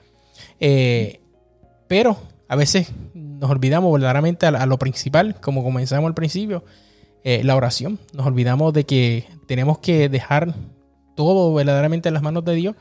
[1.88, 2.18] Pero
[2.48, 6.64] a veces nos olvidamos verdaderamente a, lo principal, como comenzamos al principio,
[7.24, 7.98] la oración.
[8.14, 10.54] Nos olvidamos de que tenemos que dejar
[11.16, 12.76] todo verdaderamente en las manos de Dios,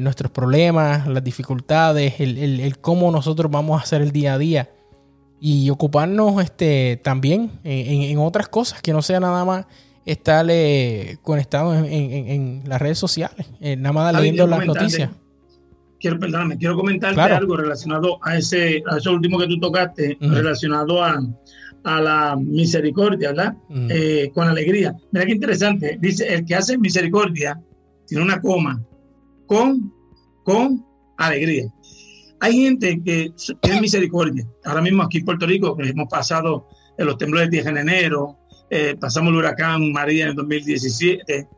[0.00, 4.70] nuestros problemas, las dificultades, el, cómo nosotros vamos a hacer el día a día
[5.40, 9.66] y ocuparnos este, también en, en otras cosas que no sea nada más
[10.04, 10.46] estar
[11.22, 15.10] conectado en, las redes sociales, eh, nada más leyendo las noticias.
[15.98, 21.02] Quiero, perdóname, quiero comentarte algo relacionado a ese, a eso último que tú tocaste, relacionado
[21.02, 21.18] a,
[21.84, 23.56] la misericordia, ¿verdad?
[23.90, 24.94] Eh, con alegría.
[25.12, 25.98] Mira qué interesante.
[26.00, 27.60] Dice, el que hace misericordia
[28.06, 28.82] tiene una coma,
[29.46, 29.92] con,
[30.44, 30.84] con
[31.18, 31.72] alegría.
[32.40, 34.46] Hay gente que tiene misericordia.
[34.64, 37.80] Ahora mismo aquí en Puerto Rico, que hemos pasado en los temblores de 10 de
[37.80, 38.38] enero,
[38.70, 41.48] eh, pasamos el huracán María en el 2017,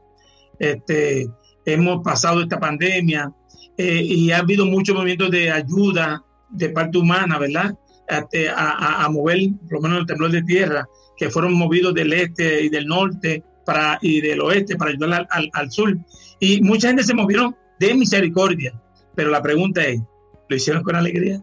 [0.59, 1.29] este,
[1.65, 3.33] hemos pasado esta pandemia
[3.77, 7.77] eh, y ha habido muchos movimientos de ayuda de parte humana, ¿verdad?
[8.09, 12.64] Este, a, mover, por lo menos el temblor de tierra, que fueron movidos del este
[12.64, 15.97] y del norte para, y del oeste para ayudar al, al sur.
[16.38, 18.81] Y mucha gente se movieron de misericordia,
[19.14, 20.01] pero la pregunta es,
[20.49, 21.42] ¿lo hicieron con alegría?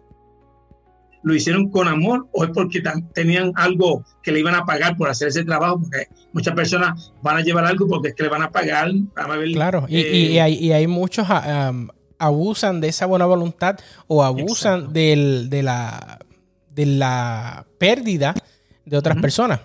[1.24, 5.10] lo hicieron con amor o es porque tenían algo que le iban a pagar por
[5.10, 8.44] hacer ese trabajo, porque muchas personas van a llevar algo porque es que le van
[8.44, 8.92] a pagar.
[9.54, 11.72] claro, y, y, eh, hay, muchos ah,
[12.20, 16.20] abusan de esa buena voluntad o abusan de, la,
[16.74, 18.34] de la pérdida
[18.86, 19.60] de otras personas.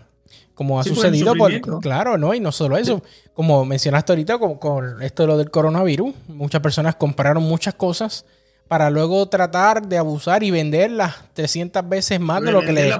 [0.55, 2.35] como ha sucedido, por, claro, ¿no?
[2.35, 6.61] Y no solo eso, como mencionaste ahorita con, con, esto de lo del coronavirus, muchas
[6.61, 8.25] personas compraron muchas cosas
[8.69, 12.93] para luego tratar de abusar y venderlas 300 veces más de lo que le,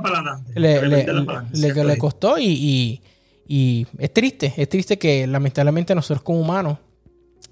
[0.55, 3.03] le, le, costó y,
[3.47, 6.79] y, es triste, es triste que lamentablemente nosotros como humanos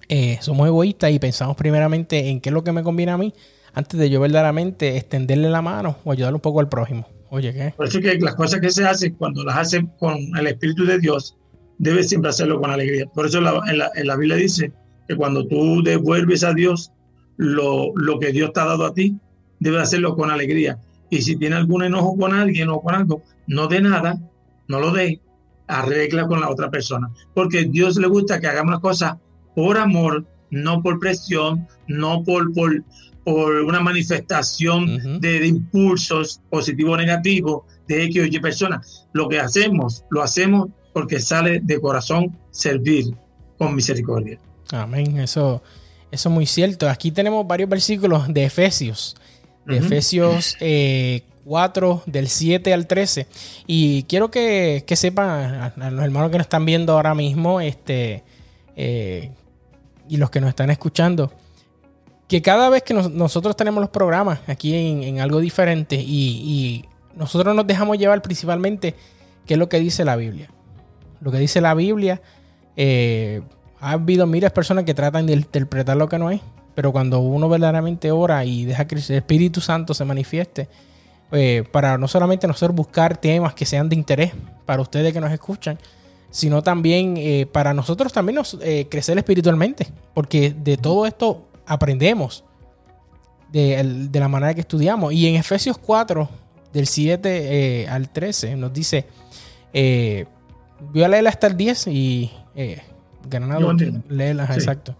[0.08, 3.34] eh, somos egoístas y pensamos primeramente en qué es lo que me conviene a mí
[3.76, 7.06] antes de yo verdaderamente extenderle la mano o ayudarle un poco al prójimo.
[7.28, 7.74] Oye, ¿qué?
[7.76, 10.98] Por eso que las cosas que se hacen, cuando las hacen con el Espíritu de
[10.98, 11.36] Dios,
[11.76, 13.04] debe siempre hacerlo con alegría.
[13.06, 13.44] Por eso en,
[13.78, 14.72] la, en la Biblia dice
[15.06, 16.90] que cuando tú devuelves a Dios
[17.36, 19.14] lo, lo que Dios te ha dado a ti,
[19.60, 20.78] debe hacerlo con alegría.
[21.10, 24.18] Y si tiene algún enojo con alguien o con algo, no de nada,
[24.68, 25.20] no lo dé,
[25.66, 27.10] arregla con la otra persona.
[27.34, 29.16] Porque Dios le gusta que hagamos las cosas
[29.54, 32.82] por amor, no por presión, no por, por,
[33.26, 39.08] por una manifestación de, impulsos positivos o negativos de X o Y personas.
[39.14, 43.06] Lo que hacemos, lo hacemos porque sale de corazón servir
[43.58, 44.38] con misericordia.
[44.70, 45.18] Amén.
[45.18, 45.60] Eso,
[46.12, 46.88] eso es muy cierto.
[46.88, 49.16] Aquí tenemos varios versículos de Efesios.
[49.66, 50.56] De Efesios
[51.44, 53.26] 4, eh, del 7 al 13.
[53.66, 58.22] Y quiero que, sepan, a, los hermanos que nos están viendo ahora mismo, este,
[58.76, 59.32] eh,
[60.08, 61.32] y los que nos están escuchando,
[62.28, 66.84] que cada vez que nosotros tenemos los programas aquí en, algo diferente y,
[67.14, 68.94] nosotros nos dejamos llevar principalmente
[69.46, 70.50] qué es lo que dice la Biblia.
[71.22, 72.20] Lo que dice la Biblia,
[72.76, 73.40] eh,
[73.80, 76.42] ha habido miles de personas que tratan de interpretar lo que no es,
[76.74, 80.68] pero cuando uno verdaderamente ora y deja que el Espíritu Santo se manifieste,
[81.32, 84.34] eh, para no solamente nosotros buscar temas que sean de interés
[84.66, 85.78] para ustedes que nos escuchan,
[86.30, 88.58] sino también eh, para nosotros también nos,
[88.90, 92.44] crecer espiritualmente, porque de todo esto aprendemos
[93.50, 95.12] de, la manera que estudiamos.
[95.12, 96.28] Y en Efesios 4,
[96.72, 99.06] del 7 eh, al 13, nos dice,
[99.72, 100.26] eh,
[100.92, 102.80] voy a leerla hasta el 10 y eh,
[103.28, 103.72] ganando,
[104.54, 104.96] exacto.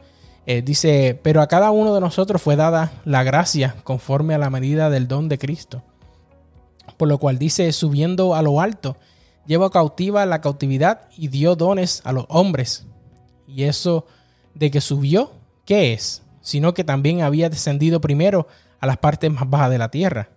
[0.46, 4.48] Eh, dice, pero a cada uno de nosotros fue dada la gracia conforme a la
[4.48, 5.82] medida del don de Cristo.
[6.96, 8.96] Por lo cual dice, subiendo a lo alto,
[9.44, 12.86] llevó cautiva la cautividad y dio dones a los hombres.
[13.48, 14.06] Y eso
[14.54, 15.32] de que subió,
[15.64, 16.22] ¿qué es?
[16.46, 18.46] Sino que también había descendido primero
[18.78, 20.28] a las partes más bajas de la tierra.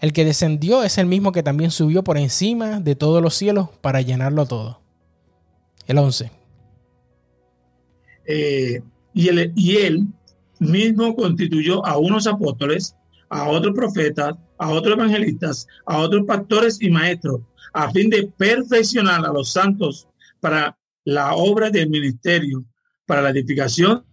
[0.00, 3.68] El que descendió es el mismo que también subió por encima de todos los cielos
[3.80, 4.80] para llenarlo todo.
[5.88, 6.30] El 11.
[8.26, 8.80] Eh,
[9.12, 10.06] y, y él
[10.60, 12.94] mismo constituyó a unos apóstoles,
[13.28, 17.40] a otros profetas, a otros evangelistas, a otros pastores y maestros,
[17.72, 20.06] a fin de perfeccionar a los santos
[20.38, 22.64] para la obra del ministerio,
[23.04, 24.04] para la edificación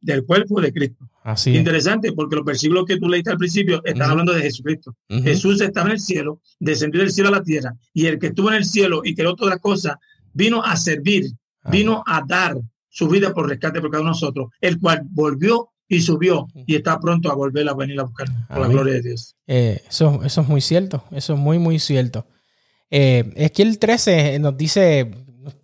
[0.00, 1.08] del cuerpo de Cristo.
[1.22, 4.96] Así Interesante, porque los versículos que tú leíste al principio están hablando de Jesucristo.
[5.08, 8.48] Jesús estaba en el cielo, descendió del cielo a la tierra, y el que estuvo
[8.48, 9.96] en el cielo y creó todas las cosas,
[10.32, 11.26] vino a servir,
[11.70, 12.56] vino a dar
[12.88, 16.76] su vida por rescate por cada uno de nosotros, el cual volvió y subió y
[16.76, 19.36] está pronto a volver a venir a buscar por la gloria de Dios.
[19.46, 22.26] Eh, eso, eso es muy cierto, eso es muy, muy cierto.
[22.90, 25.10] Eh, es que el 13 nos dice,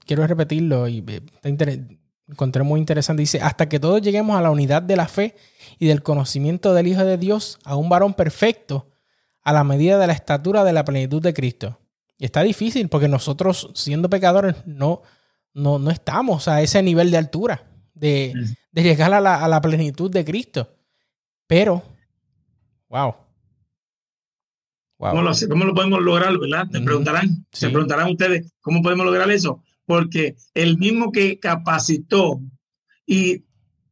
[0.07, 3.23] quiero repetirlo, y eh, está interesante encontré muy interesante.
[3.23, 5.37] Dice, hasta que todos lleguemos a la unidad de la fe
[5.79, 8.91] y del conocimiento del Hijo de Dios, a un varón perfecto,
[9.43, 11.79] a la medida de la estatura de la plenitud de Cristo.
[12.19, 15.03] Y está difícil porque nosotros, siendo pecadores, no,
[15.53, 18.33] no, no estamos a ese nivel de altura, de,
[18.73, 20.69] de llegar a la, a la, plenitud de Cristo.
[21.47, 21.83] Pero,
[22.89, 23.15] wow.
[24.97, 26.67] ¿Cómo, lo, ¿Cómo, lo, podemos lograr, verdad?
[26.71, 29.63] Te preguntarán, se preguntarán ustedes, ¿cómo podemos lograr eso?
[29.87, 32.41] Porque el mismo que capacitó
[33.07, 33.45] y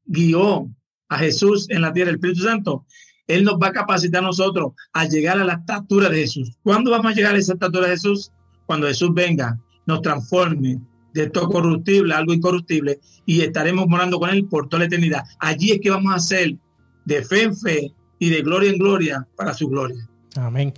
[0.05, 0.69] guió
[1.09, 2.87] a Jesús en la tierra, el Espíritu Santo,
[3.27, 6.57] Él nos va a capacitar a nosotros a llegar a la estatura de Jesús.
[6.63, 8.33] ¿Cuándo vamos a llegar a esa estatura de Jesús?
[8.67, 10.79] Cuando Jesús venga, nos transforme
[11.13, 15.25] de todo corruptible a algo incorruptible y estaremos morando con Él por toda la eternidad.
[15.39, 16.57] Allí es que vamos a ser
[17.05, 20.09] de fe en fe y de gloria en gloria para su gloria.
[20.37, 20.73] Amén.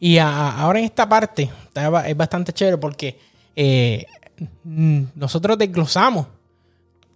[0.00, 1.50] Y ahora en esta parte
[2.06, 3.18] es bastante chévere porque
[3.56, 4.06] eh,
[4.64, 6.26] nosotros desglosamos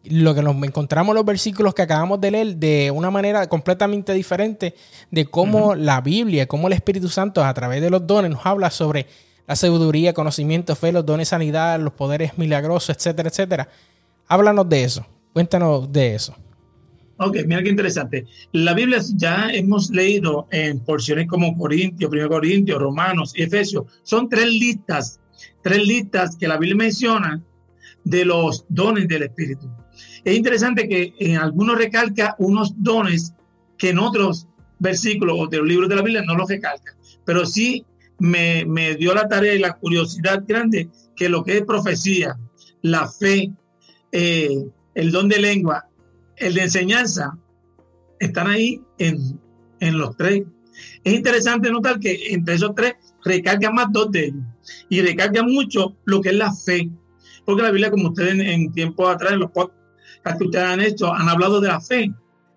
[0.04, 4.12] lo que nos encontramos en los versículos que acabamos de leer de una manera completamente
[4.12, 4.74] diferente
[5.10, 8.70] de cómo la Biblia, cómo el Espíritu Santo a través de los dones nos habla
[8.70, 9.06] sobre
[9.46, 13.68] la sabiduría, conocimiento, fe, los dones de sanidad, los poderes milagrosos, etcétera, etcétera.
[14.26, 15.06] Háblanos de eso.
[15.32, 16.34] Cuéntanos de eso.
[17.18, 18.26] Ok, mira qué interesante.
[18.52, 23.84] La Biblia ya hemos leído en porciones como Corintios, 1 Corintios, Romanos y Efesios.
[24.02, 25.20] Son tres listas
[25.62, 27.42] tres listas que la Biblia menciona
[28.04, 29.70] de los dones del Espíritu.
[30.24, 33.34] Es interesante que en algunos recalca unos dones
[33.78, 34.46] que en otros
[34.78, 37.84] versículos o de los libros de la Biblia no los recalca, pero sí
[38.18, 42.36] me, me dio la tarea y la curiosidad grande que lo que es profecía,
[42.82, 43.52] la fe,
[44.12, 45.86] eh, el don de lengua,
[46.36, 47.36] el de enseñanza,
[48.18, 49.40] están ahí en,
[49.80, 50.42] en los tres.
[51.04, 54.44] Es interesante notar que entre esos tres recargan más dos de ellos
[54.88, 56.90] y recargan mucho lo que es la fe.
[57.44, 61.12] Porque la Biblia, como ustedes en, tiempo atrás, en los podcasts que ustedes han hecho,
[61.12, 62.12] han hablado de la fe.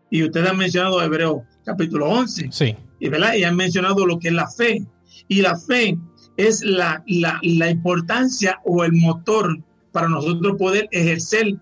[0.10, 2.49] Y ustedes han mencionado Hebreo capítulo 11.
[2.51, 2.75] Sí.
[2.99, 3.36] Y, ¿verdad?
[3.36, 4.86] y han mencionado lo que es la fe.
[5.28, 5.97] Y la fe
[6.38, 9.58] es la, la, la importancia o el motor
[9.91, 11.56] para nosotros poder ejercer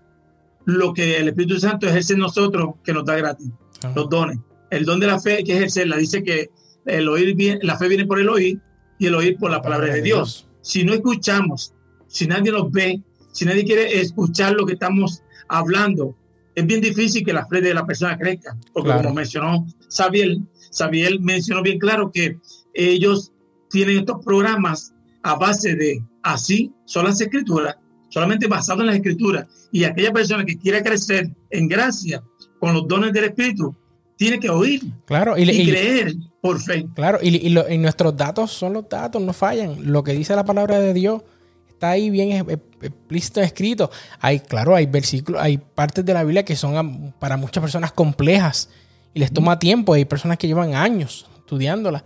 [0.64, 3.48] lo que el Espíritu Santo ejerce en nosotros, que nos da gratis,
[3.94, 4.38] los dones.
[4.70, 5.96] El don de la fe hay que ejercerla.
[5.96, 6.50] Dice que
[6.86, 8.60] el oír bien, la fe viene por el oír
[8.98, 10.48] y el oír por la palabra de Dios.
[10.60, 11.74] Si no escuchamos,
[12.06, 13.02] si nadie nos ve,
[13.32, 16.16] si nadie quiere escuchar lo que estamos hablando,
[16.54, 18.56] es bien difícil que la fe de la persona crezca.
[18.72, 22.38] Porque como mencionó Sabiel, Sabiel mencionó bien claro que
[22.72, 23.32] ellos
[23.70, 27.76] tienen estos programas a base de así son las escrituras,
[28.08, 29.46] solamente basado en las escrituras.
[29.72, 32.22] Y aquella persona que quiera crecer en gracia
[32.60, 33.74] con los dones del Espíritu,
[34.16, 36.86] tiene que oír claro, y, creer por fe.
[36.94, 39.90] Claro, y, y, nuestros datos son los datos, no fallan.
[39.90, 41.22] Lo que dice la palabra de Dios
[41.70, 42.46] está ahí bien
[42.82, 43.90] explícito escrito.
[44.20, 48.68] Hay, claro, hay versículos, hay partes de la Biblia que son para muchas personas complejas
[49.14, 49.94] y les toma tiempo.
[49.94, 52.04] Hay personas que llevan años estudiándola.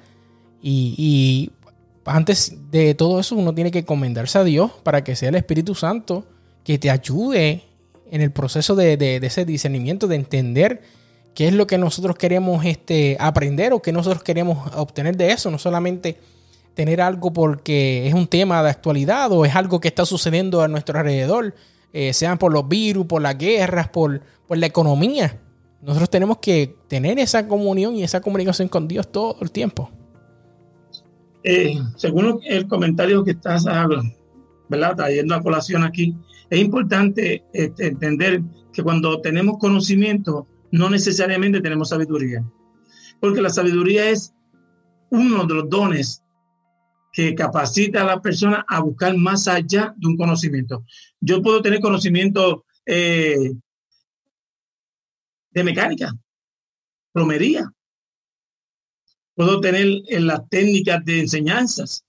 [0.63, 1.51] Y,
[2.05, 5.75] antes de todo eso, uno tiene que encomendarse a Dios para que sea el Espíritu
[5.75, 6.25] Santo
[6.63, 7.65] que te ayude
[8.09, 10.81] en el proceso de, de ese discernimiento, de entender
[11.39, 15.53] qué es lo que nosotros queremos este, aprender o qué nosotros queremos obtener de eso,
[15.53, 16.19] no solamente
[16.75, 20.67] tener algo porque es un tema de actualidad o es algo que está sucediendo a
[20.67, 21.55] nuestro alrededor,
[21.93, 25.39] eh, sean por los virus, por las guerras, por, por la economía.
[25.81, 29.93] Nosotros tenemos que tener esa comunión y esa comunicación con Dios todo el tiempo.
[31.45, 33.65] Eh, según el comentario que estás
[34.69, 34.97] ¿verdad?
[34.97, 36.17] trayendo a colación aquí,
[36.51, 42.45] es importante este, entender que cuando tenemos conocimiento, no necesariamente tenemos sabiduría,
[43.21, 44.35] porque la sabiduría es
[45.11, 46.23] uno de los dones
[47.13, 50.85] que capacita a la persona a buscar más allá de un conocimiento.
[51.21, 53.53] Yo puedo tener conocimiento eh,
[55.51, 56.13] de mecánica,
[57.13, 57.73] plomería,
[59.35, 62.05] puedo tener en las técnicas de enseñanzas,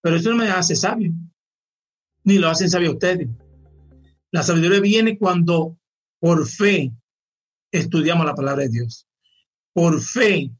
[0.00, 1.12] pero eso no me hace sabio,
[2.24, 3.28] ni lo hacen sabio ustedes.
[4.30, 5.78] La sabiduría viene cuando
[6.18, 6.92] por fe
[7.72, 9.06] estudiamos la palabra de Dios.
[9.72, 10.50] Por fe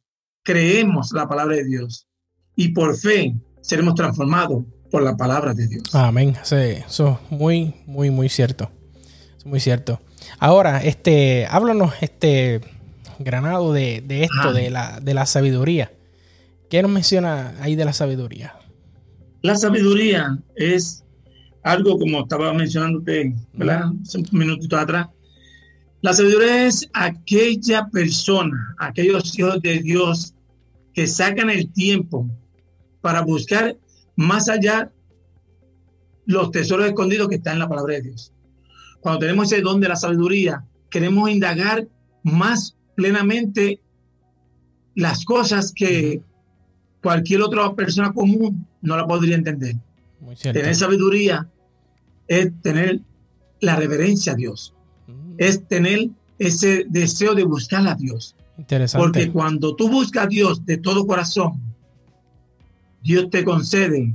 [0.42, 2.08] creemos la palabra de Dios
[2.56, 5.94] y por fe seremos transformados por la palabra de Dios.
[5.94, 6.36] Amén.
[6.42, 8.70] eso es muy, muy, muy cierto.
[9.44, 10.00] muy cierto.
[10.38, 12.60] Ahora, este, háblanos, este,
[13.18, 15.92] Granado, de, esto, de la, de la sabiduría.
[16.68, 18.54] ¿Qué nos menciona ahí de la sabiduría?
[19.42, 21.04] La sabiduría es
[21.62, 23.92] algo como estaba mencionándote, ¿verdad?
[24.02, 25.08] Hace un minutito atrás,
[26.02, 30.34] la sabiduría es aquella persona, aquellos hijos de Dios
[30.92, 32.28] que sacan el tiempo
[33.00, 33.76] para buscar
[34.16, 34.90] más allá
[36.26, 38.32] los tesoros escondidos que están en la palabra de Dios.
[39.00, 41.86] Cuando tenemos ese don de la sabiduría, queremos indagar
[42.24, 43.80] más plenamente
[44.96, 46.20] las cosas que
[47.00, 49.76] cualquier otra persona común no la podría entender.
[50.42, 51.48] tener sabiduría
[52.26, 53.00] es tener
[53.60, 54.74] la reverencia a Dios
[55.48, 58.36] es tener ese deseo de buscar a Dios.
[58.58, 59.04] Interesante.
[59.04, 61.60] Porque cuando tú buscas a Dios de todo corazón,
[63.02, 64.14] Dios te concede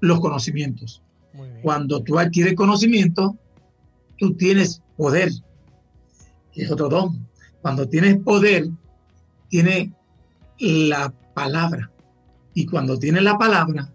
[0.00, 1.02] los conocimientos.
[1.62, 3.36] Cuando tú adquieres conocimiento,
[4.18, 5.30] tú tienes poder,
[6.52, 7.26] que es otro don.
[7.62, 8.68] Cuando tienes poder,
[9.48, 9.92] tiene
[10.58, 11.90] la palabra.
[12.54, 13.90] Y cuando tienes la palabra,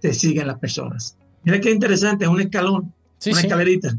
[0.00, 1.16] te siguen las personas.
[1.42, 2.94] Mira qué interesante, es un escalón,
[3.26, 3.98] una escalerita.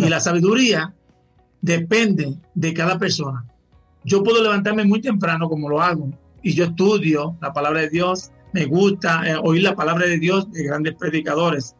[0.00, 0.94] Y la sabiduría
[1.60, 3.44] depende de cada persona.
[4.04, 6.10] Yo puedo levantarme muy temprano como lo hago
[6.42, 10.50] y yo estudio la palabra de Dios, me gusta eh, oír la palabra de Dios
[10.52, 11.74] de grandes predicadores.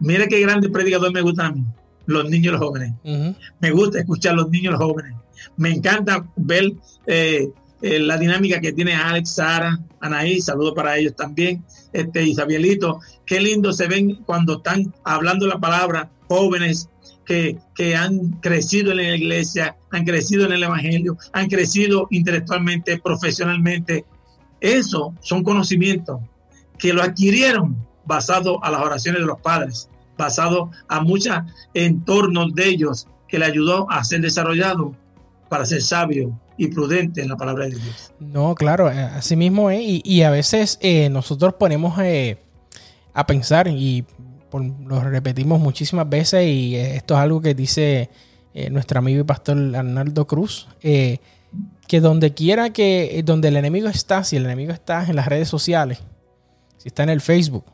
[0.00, 1.64] Mira qué grandes predicadores me gustan a mí,
[2.06, 2.92] los niños y los jóvenes.
[3.60, 5.14] Me gusta escuchar a los niños y los jóvenes.
[5.56, 6.72] Me encanta ver
[7.06, 7.50] eh,
[7.82, 13.00] eh, la dinámica que tiene Alex, Sara, Anaí, saludo para ellos también, este Isabielito.
[13.26, 16.88] Qué lindo se ven cuando están hablando la palabra, jóvenes,
[17.24, 17.58] que,
[17.96, 24.04] han crecido en la iglesia, han crecido en el Evangelio, han crecido intelectualmente, profesionalmente.
[24.60, 26.20] Eso son conocimientos
[26.78, 31.36] que lo adquirieron basado a las oraciones de los padres, basado a muchos
[31.72, 34.94] entornos de ellos que le ayudó a ser desarrollado
[35.48, 38.12] para ser sabio y prudente en la palabra de Dios.
[38.20, 39.80] No, claro, eh, así mismo es.
[39.82, 42.38] Y, a veces eh, nosotros ponemos eh,
[43.12, 44.04] a pensar, y
[44.60, 48.10] lo repetimos muchísimas veces, y esto es algo que dice
[48.70, 54.36] nuestro amigo y pastor Arnaldo Cruz, que donde quiera que, donde el enemigo está, si
[54.36, 56.00] el enemigo está en las redes sociales,
[56.78, 57.64] si está en el Facebook,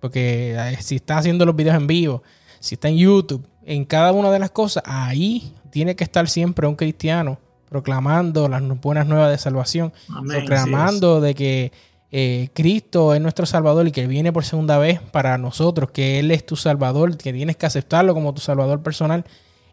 [0.00, 2.22] porque si está haciendo los videos en vivo,
[2.58, 6.66] si está en YouTube, en cada una de las cosas, ahí tiene que estar siempre
[6.66, 9.92] un cristiano proclamando las buenas nuevas de salvación,
[10.26, 11.72] proclamando de que
[12.12, 16.30] eh, Cristo es nuestro Salvador y que viene por segunda vez para nosotros, que Él
[16.30, 19.24] es tu Salvador, que tienes que aceptarlo como tu Salvador personal.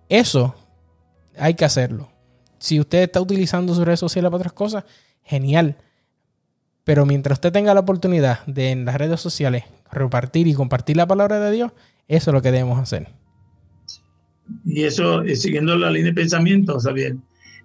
[0.07, 0.55] Eso
[1.37, 2.09] hay que hacerlo.
[2.59, 4.83] Si usted está utilizando sus redes sociales para otras cosas,
[5.23, 5.77] genial.
[6.83, 11.07] Pero mientras usted tenga la oportunidad de en las redes sociales repartir y compartir la
[11.07, 11.71] palabra de Dios,
[12.07, 13.09] eso es lo que debemos hacer.
[14.63, 17.17] Y eso, eh, siguiendo la línea de pensamiento, Xavier,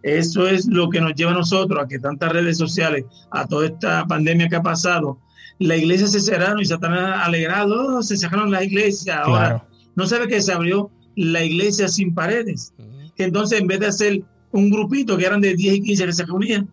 [0.02, 3.66] eso es lo que nos lleva a nosotros a que tantas redes sociales, a toda
[3.66, 5.18] esta pandemia que ha pasado,
[5.58, 9.20] la iglesia se cerraron y Satanás alegrado, oh, se cerraron las iglesias.
[9.22, 12.72] Ahora, no sabe que se abrió la iglesia sin paredes.
[13.16, 16.24] Entonces, en vez de hacer un grupito que eran de 10 y 15 que se
[16.24, 16.68] reunían,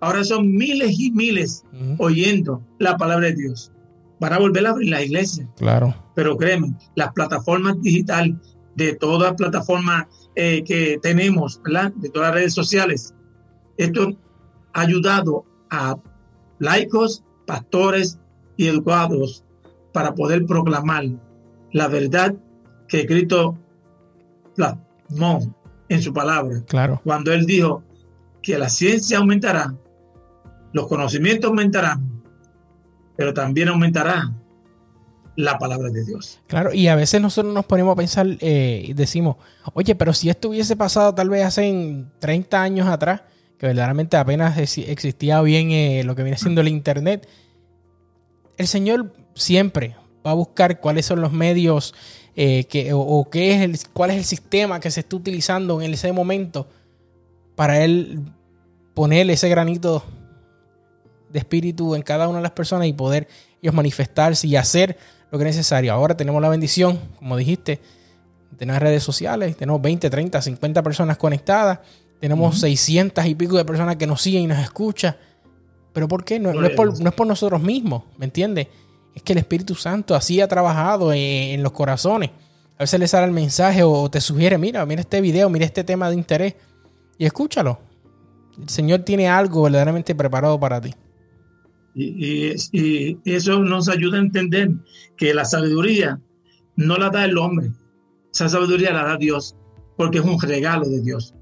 [0.00, 1.64] ahora son miles y miles
[1.98, 3.72] oyendo la palabra de Dios
[4.18, 5.48] para volver a abrir la iglesia.
[5.56, 5.94] Claro.
[6.14, 8.34] Pero créeme, las plataformas digitales,
[8.76, 10.06] de todas las plataformas
[10.36, 11.92] eh, que tenemos, ¿verdad?
[11.96, 13.14] de todas las redes sociales,
[13.76, 14.16] esto
[14.72, 15.96] ha ayudado a
[16.58, 18.18] laicos, pastores
[18.56, 19.44] y educados
[19.92, 21.04] para poder proclamar
[21.72, 22.34] la verdad
[22.88, 23.58] que Cristo
[24.54, 25.54] plasmó
[25.88, 26.62] en su palabra.
[26.66, 27.00] Claro.
[27.04, 27.82] Cuando él dijo
[28.42, 29.74] que la ciencia aumentará,
[30.72, 32.22] los conocimientos aumentarán,
[33.16, 34.32] pero también aumentará
[35.36, 36.40] la palabra de Dios.
[36.46, 39.36] Claro, y a veces nosotros nos ponemos a pensar eh, y decimos,
[39.74, 43.20] oye, pero si esto hubiese pasado tal vez hace 30 años atrás,
[43.58, 47.28] que verdaderamente apenas existía bien eh, lo que viene siendo el Internet,
[48.56, 51.94] el Señor siempre va a buscar cuáles son los medios
[52.34, 55.92] eh, que, o, qué es el, cuál es el sistema que se está utilizando en
[55.92, 56.66] ese momento
[57.54, 58.20] para Él
[58.94, 60.02] poner ese granito
[61.30, 63.28] de espíritu en cada una de las personas y poder
[63.62, 64.96] ellos manifestarse y hacer
[65.36, 65.92] lo que es necesario.
[65.92, 67.80] Ahora tenemos la bendición, como dijiste,
[68.50, 71.80] de tener redes sociales, tenemos 20, 30, 50 personas conectadas,
[72.20, 75.16] tenemos 600 y pico de personas que nos siguen y nos escuchan.
[75.92, 76.38] Pero ¿por qué?
[76.38, 78.68] No, es, por, nosotros mismos, ¿me entiendes?
[79.14, 82.30] Es que el Espíritu Santo así ha trabajado en, los corazones.
[82.78, 85.84] A veces le sale el mensaje o te sugiere, mira, mira este video, mira este
[85.84, 86.54] tema de interés
[87.18, 87.78] y escúchalo.
[88.60, 90.94] El Señor tiene algo verdaderamente preparado para ti.
[91.98, 94.70] Y, eso nos ayuda a entender
[95.16, 96.20] que la sabiduría
[96.76, 97.72] no la da el hombre,
[98.32, 99.56] esa sabiduría la da Dios,
[99.96, 101.34] porque es un regalo de Dios.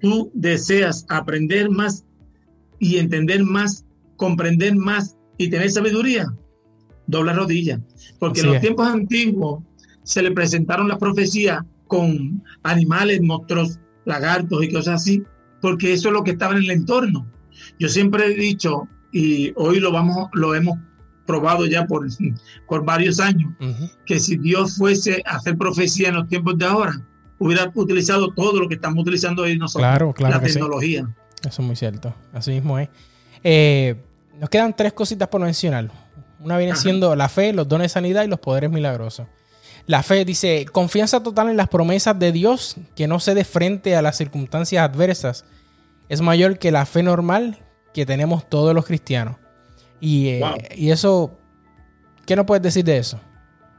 [0.00, 2.04] Tú deseas aprender más
[2.80, 6.26] y entender más, comprender más y tener sabiduría,
[7.06, 7.80] dobla rodilla,
[8.18, 9.62] porque en los tiempos antiguos
[10.02, 15.22] se le presentaron las profecías con animales, monstruos, lagartos y cosas así,
[15.60, 17.30] porque eso es lo que estaba en el entorno.
[17.78, 20.78] Yo siempre he dicho y hoy lo vamos, lo hemos
[21.26, 22.06] probado ya por,
[22.68, 23.52] por varios años,
[24.06, 27.00] que si Dios fuese a hacer profecía en los tiempos de ahora,
[27.38, 31.08] hubiera utilizado todo lo que estamos utilizando hoy nosotros, claro, claro la tecnología.
[31.40, 32.88] Eso es muy cierto, así mismo es.
[33.42, 33.96] Eh,
[34.38, 35.90] nos quedan tres cositas por mencionar.
[36.40, 39.26] Una viene siendo la fe, los dones de sanidad y los poderes milagrosos.
[39.86, 43.96] La fe dice, confianza total en las promesas de Dios que no se dé frente
[43.96, 45.44] a las circunstancias adversas.
[46.08, 47.58] Es mayor que la fe normal
[47.92, 49.36] que tenemos todos los cristianos.
[50.00, 50.42] Y, eh,
[50.76, 51.38] y eso,
[52.26, 53.20] ¿qué nos puedes decir de eso?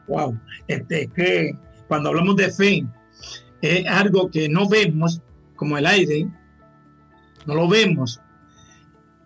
[0.07, 0.37] Wow,
[0.67, 1.55] este, que
[1.87, 2.85] cuando hablamos de fe,
[3.61, 5.21] es algo que no vemos,
[5.55, 6.27] como el aire,
[7.45, 8.19] no lo vemos.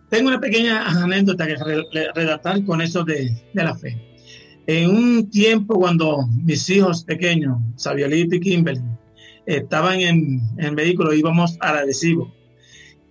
[0.10, 1.56] Tengo una pequeña anécdota que
[2.14, 4.00] redactar con eso de, de, la fe.
[4.68, 8.82] En un tiempo cuando mis hijos pequeños, Sabiolito y Kimberly,
[9.46, 12.32] estaban en, en vehículo, íbamos a adhesivo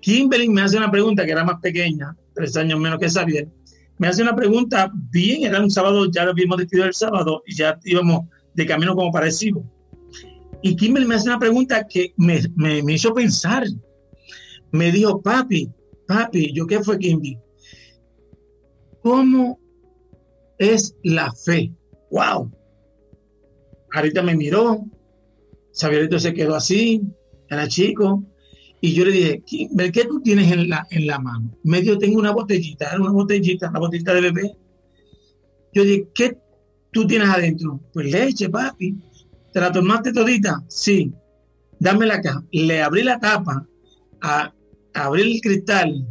[0.04, 3.48] Kimberly me hace una pregunta que era más pequeña, tres años menos que Xavier.
[3.96, 7.54] Me hace una pregunta bien, era un sábado, ya lo habíamos decidido el sábado y
[7.54, 9.64] ya íbamos de camino como parecido.
[10.62, 12.42] Y Kimberly me hace una pregunta que me,
[12.92, 13.64] hizo pensar.
[14.72, 15.72] Me dijo, papi,
[16.06, 17.38] papi, ¿yo qué fue Kimberly?
[19.02, 19.58] ¿Cómo
[20.58, 21.72] es la fe?
[22.10, 22.52] ¡Wow!
[23.94, 24.84] Ahorita me miró,
[25.72, 27.00] Xavierito se quedó así,
[27.48, 28.22] era chico,
[28.84, 29.42] y yo le dije,
[29.92, 31.50] ¿qué tú tienes en la, en la mano?
[31.62, 34.56] Medio tengo una botellita, era una botellita, una botellita de bebé.
[35.72, 36.36] Yo dije, ¿qué
[36.92, 37.80] tú tienes adentro?
[37.94, 38.94] Pues leche, papi.
[39.54, 40.62] ¿Te la tomaste todita?
[40.68, 41.14] Sí.
[41.80, 42.44] Dámela acá.
[42.52, 43.66] Le abrí la tapa
[44.20, 44.52] a
[44.92, 46.06] abrí el cristal,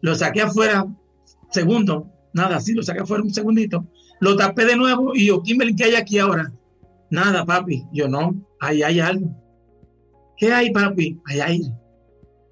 [0.00, 0.84] lo saqué afuera,
[1.52, 3.86] segundo, nada, sí, lo saqué afuera un segundito,
[4.18, 6.52] lo tapé de nuevo y yo, Kimberly, ¿qué hay aquí ahora?
[7.08, 7.84] Nada, papi.
[7.92, 9.30] Yo no, ahí hay algo.
[10.36, 11.20] ¿Qué hay, papi?
[11.26, 11.83] Hay aire.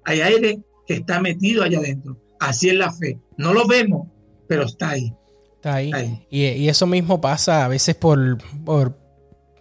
[0.05, 2.17] Hay aire que está metido allá adentro.
[2.39, 3.19] Así es la fe.
[3.37, 4.07] No lo vemos,
[4.47, 5.13] pero está ahí.
[5.55, 6.25] Está ahí.
[6.29, 8.99] Y, eso mismo pasa a veces por, por,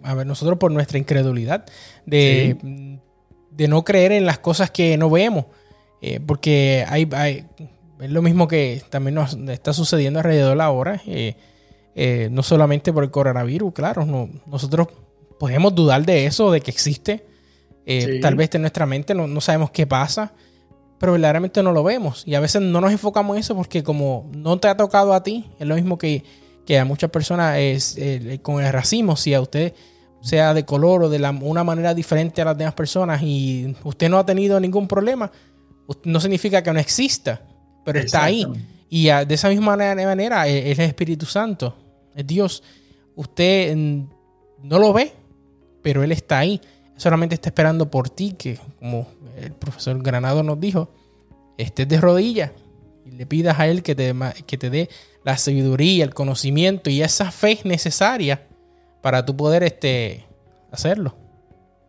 [0.03, 1.65] a ver, nosotros por nuestra incredulidad
[2.07, 2.99] de,
[3.51, 5.47] de no creer en las cosas que no vemos.
[6.01, 7.47] Eh, porque hay, hay,
[8.01, 11.01] es lo mismo que también nos está sucediendo alrededor de la hora.
[11.07, 11.37] Eh,
[11.95, 14.89] eh, no solamente por el coronavirus, claro, no, nosotros
[15.39, 17.25] podemos dudar de eso, de que existe.
[18.21, 20.33] Tal vez en nuestra mente no, no sabemos qué pasa
[21.03, 22.23] pero verdaderamente no lo vemos.
[22.27, 25.25] Y a veces no nos enfocamos en eso porque como no te ha tocado a
[25.25, 26.23] ti, es lo mismo que,
[26.65, 29.75] que a muchas personas es, eh, con el racismo, si a usted
[30.21, 34.17] sea de color o de una manera diferente a las demás personas y usted no
[34.17, 35.33] ha tenido ningún problema,
[36.05, 37.43] no significa que no exista,
[37.85, 38.47] pero está ahí.
[38.89, 41.77] Y de esa misma manera, es el Espíritu Santo,
[42.15, 42.63] es Dios.
[43.17, 45.13] Usted no lo ve,
[45.83, 46.61] pero Él está ahí.
[47.03, 50.89] Solamente está esperando por ti, que como el profesor Granado nos dijo,
[51.59, 52.53] estés de rodillas
[53.05, 54.15] y le pidas a Él que te,
[54.47, 54.89] que te dé
[55.25, 58.47] la sabiduría, el conocimiento y esa fe necesaria
[59.01, 60.25] para tú poder este,
[60.71, 61.17] hacerlo.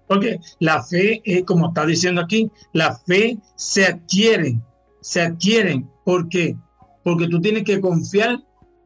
[0.07, 4.59] Porque la fe, es como está diciendo aquí, la fe se adquiere,
[5.01, 5.85] se adquiere.
[6.03, 6.57] ¿Por qué?
[7.03, 8.39] Porque tú tienes que confiar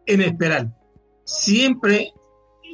[0.06, 0.78] en esperar.
[1.24, 2.12] Siempre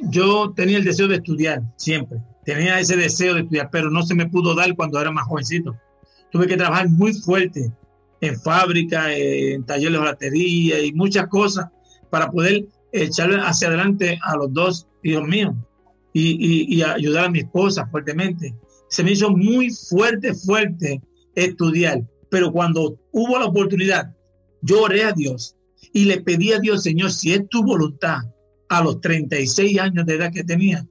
[0.08, 2.18] yo tenía el deseo de estudiar, siempre.
[2.44, 5.76] Tenía ese deseo de estudiar, pero no se me pudo dar cuando era más jovencito.
[6.30, 7.70] Tuve que trabajar muy fuerte
[8.20, 11.66] en fábrica, en talleres de batería y muchas cosas
[12.10, 15.54] para poder echar hacia adelante a los dos hijos míos
[16.12, 18.54] y, y, ayudar a mi esposa fuertemente.
[18.88, 21.02] Se me hizo muy fuerte, fuerte
[21.34, 24.14] estudiar, pero cuando hubo la oportunidad,
[24.62, 25.56] yo oré a Dios
[25.92, 28.22] y le pedí a Dios, Señor, si es tu voluntad,
[28.68, 30.86] a los 36 años de edad que tenía,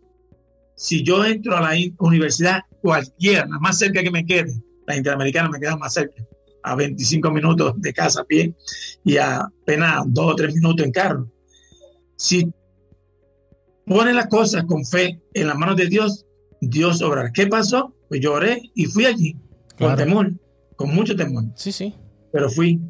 [0.84, 4.54] si yo entro a la universidad cualquiera, la más cerca que me quede,
[4.86, 6.22] la interamericana me queda más cerca,
[6.62, 8.54] a 25 minutos de casa a pie
[9.06, 11.32] y a apenas dos o tres minutos en carro.
[12.18, 12.52] Si
[13.86, 16.26] pone las cosas con fe en las manos de Dios,
[16.60, 17.32] Dios obrará.
[17.32, 17.96] ¿Qué pasó?
[18.10, 19.38] Pues yo oré y fui allí,
[19.78, 20.34] con temor,
[20.76, 21.46] con mucho temor.
[21.56, 21.96] Sí, sí.
[22.34, 22.82] Pero fui.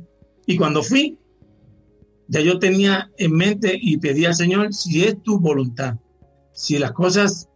[0.48, 1.20] Y cuando fui,
[2.28, 6.00] ya yo tenía en mente y pedí al Señor, si es tu voluntad,
[6.54, 7.50] si las cosas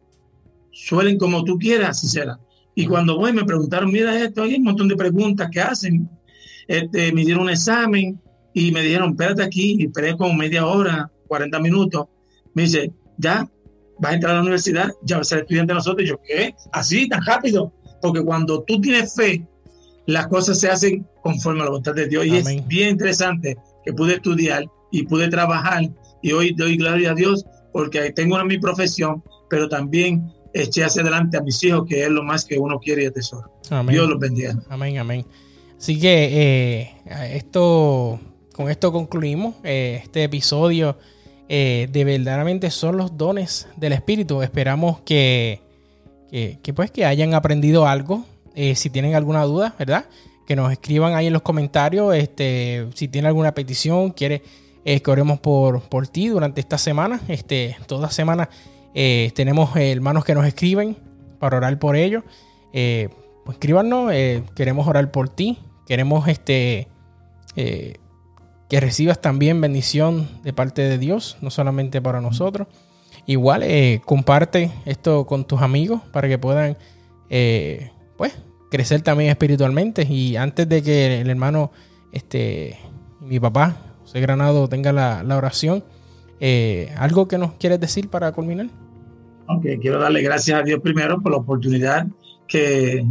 [0.78, 2.40] suelen como tú quieras, será.
[2.76, 6.08] Y cuando voy me preguntaron, mira esto, hay un montón de preguntas que hacen.
[6.68, 8.22] Este, me dieron un examen
[8.54, 12.06] y me dijeron, espérate aquí, y esperé como media hora, 40 minutos.
[12.54, 13.50] Me dice, ya,
[14.00, 16.06] vas a entrar a la universidad, ya vas a ser estudiante de nosotros.
[16.06, 16.54] Y yo, ¿qué?
[16.72, 17.74] Así, tan rápido.
[18.02, 19.48] Porque cuando tú tienes fe,
[20.06, 22.26] las cosas se hacen conforme a la voluntad de Dios.
[22.28, 25.82] Y es bien interesante que pude estudiar y pude trabajar.
[26.22, 30.32] Y hoy doy gloria a Dios porque tengo una mi profesión, pero también
[30.64, 33.50] eché hacia adelante a mis hijos, que es lo más que uno quiere y atesora.
[33.88, 34.58] Dios los bendiga.
[34.70, 35.26] Amén, amén.
[35.78, 38.20] Así que eh, esto,
[38.54, 40.98] con esto concluimos eh, este episodio.
[41.50, 44.42] Eh, de verdaderamente son los dones del Espíritu.
[44.42, 45.62] Esperamos que,
[46.30, 48.26] que, pues que hayan aprendido algo.
[48.54, 50.06] si tienen alguna duda, ¿verdad?
[50.46, 52.14] Que nos escriban ahí en los comentarios.
[52.16, 54.42] Este, si tienen alguna petición, quiere
[54.84, 57.22] que oremos por, por ti durante esta semana.
[57.30, 58.50] Este, toda semana
[59.00, 60.98] eh, tenemos hermanos que nos escriben
[61.38, 62.24] para orar por ellos.
[62.74, 63.10] Eh,
[63.46, 65.60] pues escríbanos, eh, queremos orar por ti.
[65.86, 66.88] Queremos este,
[67.54, 68.00] que
[68.80, 72.68] recibas también bendición de parte de Dios, no solamente para nosotros.
[73.28, 73.64] Igual,
[74.04, 76.76] comparte esto con tus amigos para que puedan
[78.18, 78.34] pues,
[78.72, 80.08] crecer también espiritualmente.
[80.10, 81.72] Y antes de que el hermano,
[82.12, 82.80] este,
[83.22, 85.84] mi papá, José Granado, tenga la oración,
[86.98, 88.68] ¿algo que nos quieres decir para culminar?
[89.48, 92.08] Aunque quiero darle gracias a Dios primero por la oportunidad
[92.48, 93.06] que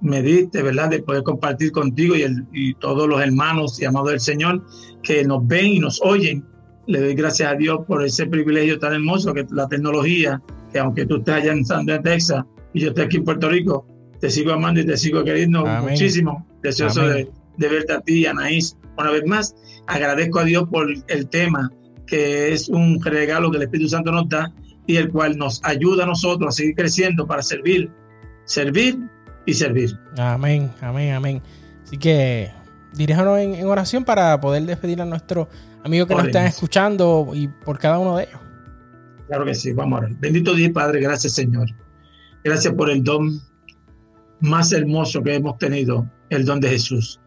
[0.00, 4.10] me diste, ¿verdad?, de poder compartir contigo y, el, y todos los hermanos y amados
[4.10, 4.64] del Señor
[5.02, 6.44] que nos ven y nos oyen.
[6.86, 11.06] Le doy gracias a Dios por ese privilegio tan hermoso que la tecnología, que aunque
[11.06, 13.86] tú estés allá en San Texas y yo esté aquí en Puerto Rico,
[14.20, 16.46] te sigo amando y te sigo queriendo muchísimo.
[16.62, 19.54] Deseoso de, de, verte a ti, Anaís, una vez más.
[19.86, 21.70] Agradezco a Dios por el tema,
[22.06, 24.52] que es un regalo que el Espíritu Santo nos da
[24.90, 27.90] y el cual nos ayuda a nosotros a seguir creciendo para servir,
[28.44, 28.98] servir
[29.46, 29.96] y servir.
[30.18, 31.42] Amén, amén, amén.
[31.84, 32.50] Así que
[32.92, 35.46] diríjanos en, oración para poder despedir a nuestros
[35.84, 38.40] amigos que nos están escuchando y por cada uno de ellos.
[39.28, 40.16] Claro que sí, vamos a ver.
[40.16, 41.68] Bendito Dios Padre, gracias Señor.
[42.42, 43.40] Gracias por el don
[44.40, 47.20] más hermoso que hemos tenido, el don de Jesús.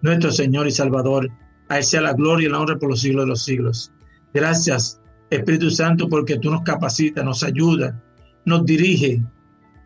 [0.00, 1.28] nuestro Señor y Salvador.
[1.68, 3.92] A Él sea la gloria y la honra por los siglos de los siglos.
[4.32, 4.99] Gracias,
[5.30, 8.02] Espíritu Santo, porque tú nos capacitas, nos ayuda,
[8.44, 9.22] nos dirige,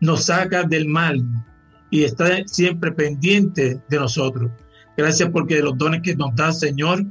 [0.01, 1.23] nos saca del mal
[1.91, 4.51] y está siempre pendiente de nosotros.
[4.97, 7.05] Gracias porque los dones que nos das, Señor,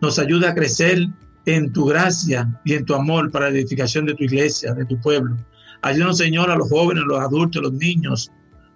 [0.00, 1.08] nos ayuda a crecer
[1.46, 5.00] en tu gracia y en tu amor para la edificación de tu iglesia, de tu
[5.00, 5.36] pueblo.
[5.82, 8.30] Ayúdanos, Señor, a los jóvenes, los adultos, los niños,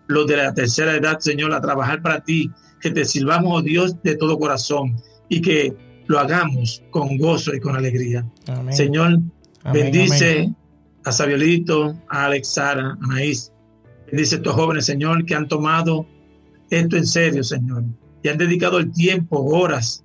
[0.06, 2.50] los de la tercera edad, Señor, a trabajar para ti,
[2.80, 4.96] que te sirvamos, oh Dios, de todo corazón
[5.28, 5.74] y que
[6.06, 8.26] lo hagamos con gozo y con alegría.
[8.70, 9.20] Señor,
[9.72, 10.52] bendice
[11.04, 13.52] a Sabiolito, a Alex, Sara, a Anaís.
[14.06, 16.06] Bendice a estos jóvenes, Señor, que han tomado
[16.70, 17.84] esto en serio, Señor,
[18.22, 20.04] y han dedicado el tiempo, horas,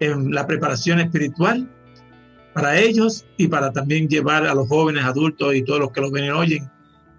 [0.00, 1.70] en la preparación espiritual
[2.54, 6.10] para ellos y para también llevar a los jóvenes, adultos y todos los que los
[6.10, 6.70] ven y oyen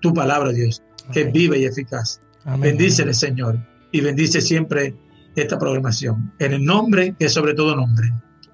[0.01, 2.19] tu palabra, Dios, que es viva y eficaz.
[2.59, 3.57] Bendícele, Señor,
[3.91, 4.93] y bendice siempre
[5.35, 6.33] esta programación.
[6.39, 8.11] En el nombre, que es sobre todo nombre,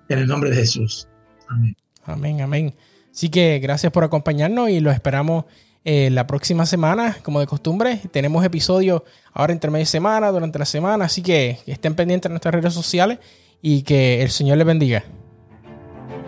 [0.09, 1.07] en el nombre de Jesús.
[1.47, 1.75] Amén.
[2.05, 2.75] Amén, amén.
[3.11, 5.45] Así que gracias por acompañarnos y los esperamos
[5.85, 8.01] eh, la próxima semana, como de costumbre.
[8.11, 9.01] Tenemos episodios
[9.33, 13.19] ahora entre media semana, durante la semana, así que estén pendientes de nuestras redes sociales
[13.61, 15.03] y que el Señor les bendiga.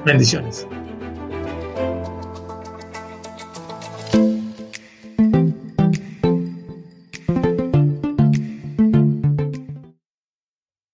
[0.06, 0.68] Bendiciones.